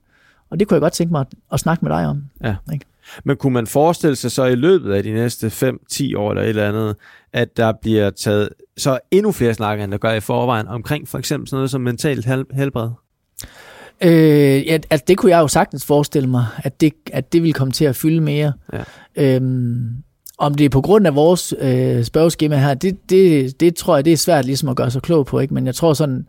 Og 0.51 0.61
det 0.61 0.69
kunne 0.69 0.75
jeg 0.75 0.81
godt 0.81 0.93
tænke 0.93 1.13
mig 1.13 1.21
at, 1.21 1.27
at 1.53 1.61
snakke 1.61 1.85
med 1.85 1.93
dig 1.93 2.07
om. 2.07 2.25
Ja. 2.45 2.57
Ikke? 2.73 2.87
Men 3.25 3.37
kunne 3.37 3.53
man 3.53 3.67
forestille 3.67 4.17
sig 4.17 4.31
så 4.31 4.45
i 4.45 4.55
løbet 4.55 4.93
af 4.93 5.03
de 5.03 5.13
næste 5.13 5.47
5-10 5.47 6.17
år 6.17 6.31
eller 6.31 6.43
et 6.43 6.49
eller 6.49 6.69
andet, 6.69 6.97
at 7.33 7.57
der 7.57 7.73
bliver 7.83 8.11
taget 8.11 8.49
så 8.77 8.99
endnu 9.11 9.33
flere 9.33 9.55
snakker, 9.55 9.85
end 9.85 9.93
der 9.93 9.99
gør 9.99 10.13
i 10.13 10.21
forvejen, 10.21 10.69
omkring 10.69 11.09
for 11.09 11.19
eksempel 11.19 11.49
sådan 11.49 11.57
noget 11.57 11.71
som 11.71 11.81
mentalt 11.81 12.27
helbred? 12.53 12.91
Øh, 14.01 14.67
ja, 14.67 14.79
altså 14.91 15.05
det 15.09 15.19
kunne 15.19 15.31
jeg 15.31 15.39
jo 15.39 15.49
sagtens 15.49 15.87
forestille 15.87 16.29
mig, 16.29 16.47
at 16.57 16.81
det, 16.81 16.93
at 17.13 17.33
det 17.33 17.43
ville 17.43 17.53
komme 17.53 17.73
til 17.73 17.85
at 17.85 17.97
fylde 17.97 18.21
mere. 18.21 18.53
Ja. 18.73 18.85
Øhm, 19.17 19.97
om 20.45 20.55
det 20.55 20.65
er 20.65 20.69
på 20.69 20.81
grund 20.81 21.07
af 21.07 21.15
vores 21.15 21.55
øh, 21.59 22.05
spørgeskema 22.05 22.57
her, 22.57 22.75
det, 22.75 23.11
det, 23.11 23.61
det 23.61 23.75
tror 23.77 23.97
jeg, 23.97 24.05
det 24.05 24.13
er 24.13 24.17
svært 24.17 24.45
ligesom 24.45 24.69
at 24.69 24.77
gøre 24.77 24.91
sig 24.91 25.03
klog 25.03 25.27
på, 25.27 25.39
ikke? 25.39 25.55
men 25.55 25.67
jeg 25.67 25.75
tror 25.75 25.93
sådan, 25.93 26.27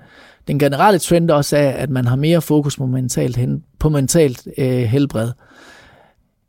den 0.48 0.60
generelle 0.60 1.00
trend 1.00 1.32
også 1.32 1.58
er, 1.58 1.70
at 1.70 1.90
man 1.90 2.06
har 2.06 2.16
mere 2.16 2.42
fokus 2.42 2.78
på 2.78 2.86
mentalt, 2.86 3.38
hen, 3.38 3.64
på 3.80 3.90
mentalt 3.90 4.48
øh, 4.58 4.68
helbred. 4.68 5.32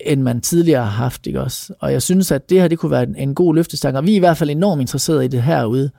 end 0.01 0.23
man 0.23 0.41
tidligere 0.41 0.83
har 0.83 0.91
haft. 0.91 1.27
Ikke 1.27 1.41
også? 1.41 1.75
Og 1.81 1.93
jeg 1.93 2.03
synes, 2.03 2.33
at 2.33 2.51
det 2.51 2.61
her 2.61 2.69
det 2.69 2.79
kunne 2.79 2.91
være 2.91 3.03
en, 3.03 3.17
en 3.17 3.35
god 3.35 3.55
løftestang, 3.55 3.97
og 3.97 4.07
vi 4.07 4.13
er 4.13 4.17
i 4.17 4.19
hvert 4.19 4.37
fald 4.37 4.51
enormt 4.51 4.81
interesserede 4.81 5.25
i 5.25 5.29
det 5.29 5.43
herude 5.43 5.91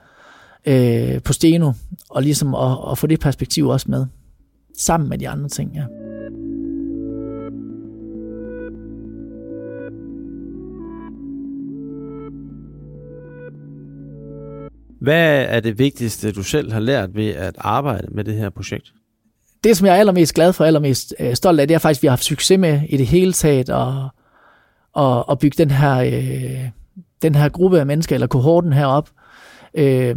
øh, 0.66 1.22
på 1.22 1.32
Steno, 1.32 1.72
og 2.10 2.22
ligesom 2.22 2.54
at, 2.54 2.78
at 2.90 2.98
få 2.98 3.06
det 3.06 3.20
perspektiv 3.20 3.68
også 3.68 3.86
med, 3.88 4.06
sammen 4.78 5.08
med 5.08 5.18
de 5.18 5.28
andre 5.28 5.48
ting. 5.48 5.72
Ja. 5.74 5.97
Hvad 15.00 15.44
er 15.48 15.60
det 15.60 15.78
vigtigste, 15.78 16.32
du 16.32 16.42
selv 16.42 16.72
har 16.72 16.80
lært 16.80 17.14
ved 17.14 17.28
at 17.28 17.54
arbejde 17.58 18.06
med 18.10 18.24
det 18.24 18.34
her 18.34 18.50
projekt? 18.50 18.92
Det, 19.64 19.76
som 19.76 19.86
jeg 19.86 19.94
er 19.94 20.00
allermest 20.00 20.34
glad 20.34 20.52
for, 20.52 20.64
allermest 20.64 21.14
øh, 21.20 21.34
stolt 21.34 21.60
af, 21.60 21.68
det 21.68 21.74
er 21.74 21.78
faktisk, 21.78 21.98
at 21.98 22.02
vi 22.02 22.06
har 22.06 22.12
haft 22.12 22.24
succes 22.24 22.58
med 22.58 22.80
i 22.88 22.96
det 22.96 23.06
hele 23.06 23.32
taget 23.32 23.68
at, 23.70 23.92
at, 25.04 25.24
at 25.30 25.38
bygge 25.38 25.54
den 25.58 25.70
her, 25.70 25.96
øh, 25.96 26.68
den 27.22 27.34
her 27.34 27.48
gruppe 27.48 27.80
af 27.80 27.86
mennesker, 27.86 28.16
eller 28.16 28.26
kohorten 28.26 28.72
herop. 28.72 29.10
Øh, 29.74 30.16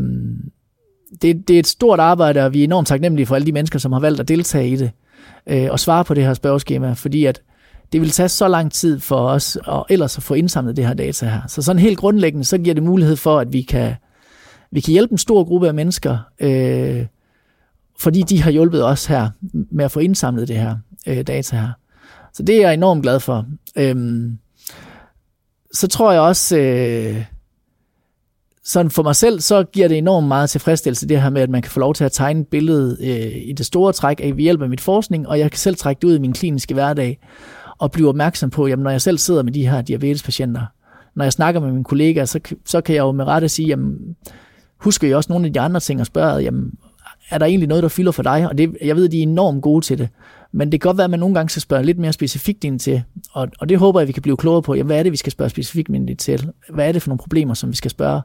det, 1.21 1.47
det 1.47 1.55
er 1.55 1.59
et 1.59 1.67
stort 1.67 1.99
arbejde, 1.99 2.45
og 2.45 2.53
vi 2.53 2.59
er 2.59 2.63
enormt 2.63 2.87
taknemmelige 2.87 3.25
for 3.25 3.35
alle 3.35 3.45
de 3.45 3.51
mennesker, 3.51 3.79
som 3.79 3.91
har 3.91 3.99
valgt 3.99 4.19
at 4.19 4.27
deltage 4.27 4.69
i 4.69 4.75
det, 4.75 4.91
øh, 5.47 5.67
og 5.71 5.79
svare 5.79 6.05
på 6.05 6.13
det 6.13 6.23
her 6.23 6.33
spørgeskema, 6.33 6.93
fordi 6.93 7.25
at 7.25 7.41
det 7.93 8.01
vil 8.01 8.09
tage 8.09 8.29
så 8.29 8.47
lang 8.47 8.71
tid 8.71 8.99
for 8.99 9.27
os, 9.27 9.57
og 9.63 9.85
ellers 9.89 10.17
at 10.17 10.23
få 10.23 10.33
indsamlet 10.33 10.77
det 10.77 10.87
her 10.87 10.93
data 10.93 11.25
her. 11.25 11.41
Så 11.47 11.61
sådan 11.61 11.79
helt 11.79 11.97
grundlæggende, 11.97 12.45
så 12.45 12.57
giver 12.57 12.73
det 12.73 12.83
mulighed 12.83 13.15
for, 13.15 13.39
at 13.39 13.53
vi 13.53 13.61
kan, 13.61 13.93
vi 14.71 14.81
kan 14.81 14.91
hjælpe 14.91 15.11
en 15.11 15.17
stor 15.17 15.43
gruppe 15.43 15.67
af 15.67 15.73
mennesker, 15.73 16.17
øh, 16.39 17.05
fordi 17.99 18.21
de 18.21 18.41
har 18.41 18.51
hjulpet 18.51 18.85
os 18.85 19.05
her 19.05 19.29
med 19.71 19.85
at 19.85 19.91
få 19.91 19.99
indsamlet 19.99 20.47
det 20.47 20.57
her 20.57 20.77
øh, 21.07 21.27
data 21.27 21.55
her. 21.55 21.69
Så 22.33 22.43
det 22.43 22.55
er 22.55 22.61
jeg 22.61 22.73
enormt 22.73 23.03
glad 23.03 23.19
for. 23.19 23.45
Øhm, 23.75 24.37
så 25.73 25.87
tror 25.87 26.11
jeg 26.11 26.21
også, 26.21 26.57
øh, 26.57 27.25
sådan 28.63 28.91
for 28.91 29.03
mig 29.03 29.15
selv, 29.15 29.39
så 29.39 29.63
giver 29.63 29.87
det 29.87 29.97
enormt 29.97 30.27
meget 30.27 30.49
tilfredsstillelse, 30.49 31.07
det 31.07 31.21
her 31.21 31.29
med, 31.29 31.41
at 31.41 31.49
man 31.49 31.61
kan 31.61 31.71
få 31.71 31.79
lov 31.79 31.93
til 31.93 32.03
at 32.03 32.11
tegne 32.11 32.41
et 32.41 32.47
billede 32.47 32.97
øh, 33.01 33.49
i 33.49 33.53
det 33.53 33.65
store 33.65 33.93
træk 33.93 34.19
af 34.23 34.37
ved 34.37 34.43
hjælp 34.43 34.61
af 34.61 34.69
mit 34.69 34.81
forskning, 34.81 35.27
og 35.27 35.39
jeg 35.39 35.51
kan 35.51 35.57
selv 35.57 35.75
trække 35.75 35.99
det 35.99 36.07
ud 36.07 36.15
i 36.15 36.19
min 36.19 36.33
kliniske 36.33 36.73
hverdag, 36.73 37.19
og 37.77 37.91
blive 37.91 38.09
opmærksom 38.09 38.49
på, 38.49 38.67
jamen 38.67 38.83
når 38.83 38.91
jeg 38.91 39.01
selv 39.01 39.17
sidder 39.17 39.43
med 39.43 39.53
de 39.53 39.67
her 39.67 39.81
diabetespatienter, 39.81 40.65
når 41.15 41.25
jeg 41.25 41.33
snakker 41.33 41.61
med 41.61 41.71
mine 41.71 41.83
kollegaer, 41.83 42.25
så, 42.25 42.39
så 42.65 42.81
kan 42.81 42.95
jeg 42.95 43.01
jo 43.01 43.11
med 43.11 43.25
rette 43.25 43.49
sige, 43.49 43.67
jamen 43.67 44.15
husker 44.81 45.07
I 45.07 45.13
også 45.13 45.31
nogle 45.31 45.47
af 45.47 45.53
de 45.53 45.59
andre 45.59 45.79
ting 45.79 45.99
og 45.99 46.05
spørger, 46.05 46.39
jamen, 46.39 46.71
er 47.29 47.37
der 47.37 47.45
egentlig 47.45 47.67
noget, 47.67 47.83
der 47.83 47.89
fylder 47.89 48.11
for 48.11 48.23
dig? 48.23 48.49
Og 48.49 48.57
det, 48.57 48.77
jeg 48.81 48.95
ved, 48.95 49.09
de 49.09 49.17
er 49.17 49.23
enormt 49.23 49.61
gode 49.61 49.85
til 49.85 49.97
det. 49.97 50.09
Men 50.51 50.71
det 50.71 50.81
kan 50.81 50.87
godt 50.87 50.97
være, 50.97 51.05
at 51.05 51.09
man 51.09 51.19
nogle 51.19 51.35
gange 51.35 51.49
skal 51.49 51.61
spørge 51.61 51.83
lidt 51.83 51.97
mere 51.97 52.13
specifikt 52.13 52.63
ind 52.63 52.79
til. 52.79 53.03
Og, 53.31 53.47
og 53.59 53.69
det 53.69 53.77
håber 53.77 53.99
jeg, 53.99 54.07
vi 54.07 54.13
kan 54.13 54.21
blive 54.21 54.37
klogere 54.37 54.61
på. 54.61 54.73
Jamen, 54.73 54.85
hvad 54.85 54.99
er 54.99 55.03
det, 55.03 55.11
vi 55.11 55.17
skal 55.17 55.31
spørge 55.31 55.49
specifikt 55.49 55.89
ind 55.89 56.17
til? 56.17 56.51
Hvad 56.69 56.87
er 56.87 56.91
det 56.91 57.01
for 57.01 57.09
nogle 57.09 57.19
problemer, 57.19 57.53
som 57.53 57.69
vi 57.69 57.75
skal 57.75 57.91
spørge 57.91 58.21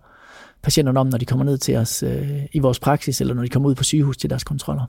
patienterne 0.62 1.00
om, 1.00 1.06
når 1.06 1.18
de 1.18 1.24
kommer 1.24 1.44
ned 1.44 1.58
til 1.58 1.76
os 1.76 2.02
øh, 2.02 2.28
i 2.52 2.58
vores 2.58 2.78
praksis, 2.78 3.20
eller 3.20 3.34
når 3.34 3.42
de 3.42 3.48
kommer 3.48 3.68
ud 3.68 3.74
på 3.74 3.84
sygehus 3.84 4.16
til 4.16 4.30
deres 4.30 4.44
kontroller? 4.44 4.84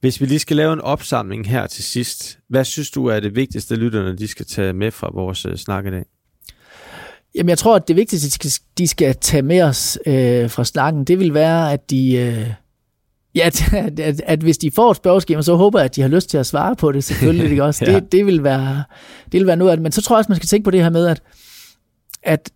Hvis 0.00 0.20
vi 0.20 0.26
lige 0.26 0.38
skal 0.38 0.56
lave 0.56 0.72
en 0.72 0.80
opsamling 0.80 1.48
her 1.48 1.66
til 1.66 1.84
sidst, 1.84 2.38
hvad 2.48 2.64
synes 2.64 2.90
du 2.90 3.06
er 3.06 3.20
det 3.20 3.36
vigtigste, 3.36 3.76
lytterne 3.76 4.16
de 4.16 4.28
skal 4.28 4.46
tage 4.46 4.72
med 4.72 4.90
fra 4.90 5.10
vores 5.14 5.46
øh, 5.46 5.56
snak 5.56 5.86
i 5.86 5.90
dag? 5.90 6.04
Jamen, 7.36 7.48
jeg 7.48 7.58
tror, 7.58 7.76
at 7.76 7.88
det 7.88 7.96
vigtigste, 7.96 8.50
de 8.78 8.88
skal, 8.88 9.14
tage 9.14 9.42
med 9.42 9.62
os 9.62 9.98
øh, 10.06 10.50
fra 10.50 10.64
snakken, 10.64 11.04
det 11.04 11.18
vil 11.18 11.34
være, 11.34 11.72
at 11.72 11.90
de... 11.90 12.12
Øh, 12.12 12.50
ja, 13.34 13.50
at, 13.72 14.00
at, 14.00 14.20
at 14.26 14.40
hvis 14.40 14.58
de 14.58 14.70
får 14.70 14.90
et 14.90 14.96
spørgeskema, 14.96 15.42
så 15.42 15.54
håber 15.54 15.78
jeg, 15.78 15.84
at 15.84 15.96
de 15.96 16.02
har 16.02 16.08
lyst 16.08 16.30
til 16.30 16.38
at 16.38 16.46
svare 16.46 16.76
på 16.76 16.92
det, 16.92 17.04
selvfølgelig. 17.04 17.50
Ikke 17.50 17.64
også? 17.64 17.84
ja. 17.84 17.94
det, 17.94 18.12
det, 18.12 18.26
vil 18.26 18.44
være, 18.44 18.84
det 19.32 19.40
vil 19.40 19.46
være 19.46 19.56
noget 19.56 19.70
af 19.70 19.76
det. 19.76 19.82
Men 19.82 19.92
så 19.92 20.02
tror 20.02 20.16
jeg 20.16 20.18
også, 20.18 20.28
man 20.28 20.36
skal 20.36 20.46
tænke 20.46 20.64
på 20.64 20.70
det 20.70 20.82
her 20.82 20.90
med, 20.90 21.06
at, 21.06 21.22
at, 22.22 22.50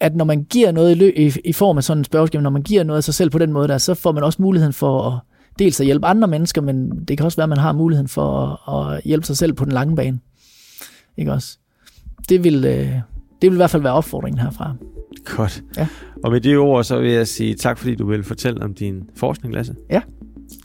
at 0.00 0.16
når 0.16 0.24
man 0.24 0.44
giver 0.44 0.72
noget 0.72 0.90
i, 0.90 0.94
lø, 0.94 1.12
i, 1.16 1.32
i 1.44 1.52
form 1.52 1.76
af 1.76 1.84
sådan 1.84 2.00
en 2.00 2.04
spørgeskema, 2.04 2.42
når 2.42 2.50
man 2.50 2.62
giver 2.62 2.84
noget 2.84 2.96
af 2.96 3.04
sig 3.04 3.14
selv 3.14 3.30
på 3.30 3.38
den 3.38 3.52
måde 3.52 3.68
der, 3.68 3.78
så 3.78 3.94
får 3.94 4.12
man 4.12 4.24
også 4.24 4.42
muligheden 4.42 4.72
for 4.72 5.10
at 5.10 5.20
dels 5.58 5.80
at 5.80 5.86
hjælpe 5.86 6.06
andre 6.06 6.28
mennesker, 6.28 6.60
men 6.60 7.04
det 7.04 7.18
kan 7.18 7.26
også 7.26 7.36
være, 7.36 7.44
at 7.44 7.48
man 7.48 7.58
har 7.58 7.72
muligheden 7.72 8.08
for 8.08 8.60
at, 8.70 8.96
at 8.96 9.02
hjælpe 9.04 9.26
sig 9.26 9.36
selv 9.36 9.52
på 9.52 9.64
den 9.64 9.72
lange 9.72 9.96
bane. 9.96 10.20
Ikke 11.16 11.32
også? 11.32 11.58
Det 12.28 12.44
vil, 12.44 12.64
øh, 12.64 12.92
det 13.42 13.50
vil 13.50 13.56
i 13.56 13.56
hvert 13.56 13.70
fald 13.70 13.82
være 13.82 13.92
opfordringen 13.92 14.40
herfra. 14.40 14.74
Godt. 15.24 15.62
Ja. 15.76 15.88
Og 16.24 16.32
med 16.32 16.40
de 16.40 16.56
ord, 16.56 16.84
så 16.84 17.00
vil 17.00 17.10
jeg 17.10 17.28
sige 17.28 17.54
tak, 17.54 17.78
fordi 17.78 17.94
du 17.94 18.06
vil 18.06 18.24
fortælle 18.24 18.62
om 18.62 18.74
din 18.74 19.02
forskning, 19.16 19.54
Lasse. 19.54 19.74
Ja, 19.90 20.00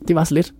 det 0.07 0.15
var 0.15 0.23
så 0.23 0.33
lidt. 0.33 0.53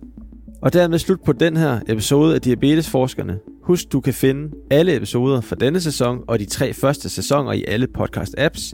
Og 0.62 0.72
dermed 0.72 0.98
slut 0.98 1.20
på 1.24 1.32
den 1.32 1.56
her 1.56 1.80
episode 1.88 2.34
af 2.34 2.40
Diabetesforskerne. 2.40 3.38
Husk, 3.62 3.92
du 3.92 4.00
kan 4.00 4.14
finde 4.14 4.50
alle 4.70 4.96
episoder 4.96 5.40
fra 5.40 5.56
denne 5.56 5.80
sæson 5.80 6.18
og 6.28 6.38
de 6.38 6.44
tre 6.44 6.72
første 6.72 7.08
sæsoner 7.08 7.52
i 7.52 7.64
alle 7.68 7.86
podcast-apps. 7.98 8.72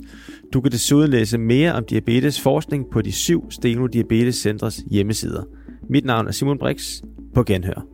Du 0.53 0.61
kan 0.61 0.73
desuden 0.73 1.11
læse 1.11 1.39
mere 1.39 1.73
om 1.73 1.85
diabetesforskning 1.85 2.85
på 2.93 3.03
de 3.03 3.13
syv 3.13 3.51
Steno 3.51 3.87
Diabetes 3.87 4.37
Centres 4.37 4.83
hjemmesider. 4.91 5.43
Mit 5.91 6.05
navn 6.05 6.27
er 6.27 6.33
Simon 6.33 6.59
Brix. 6.59 7.01
På 7.35 7.43
genhør. 7.43 7.94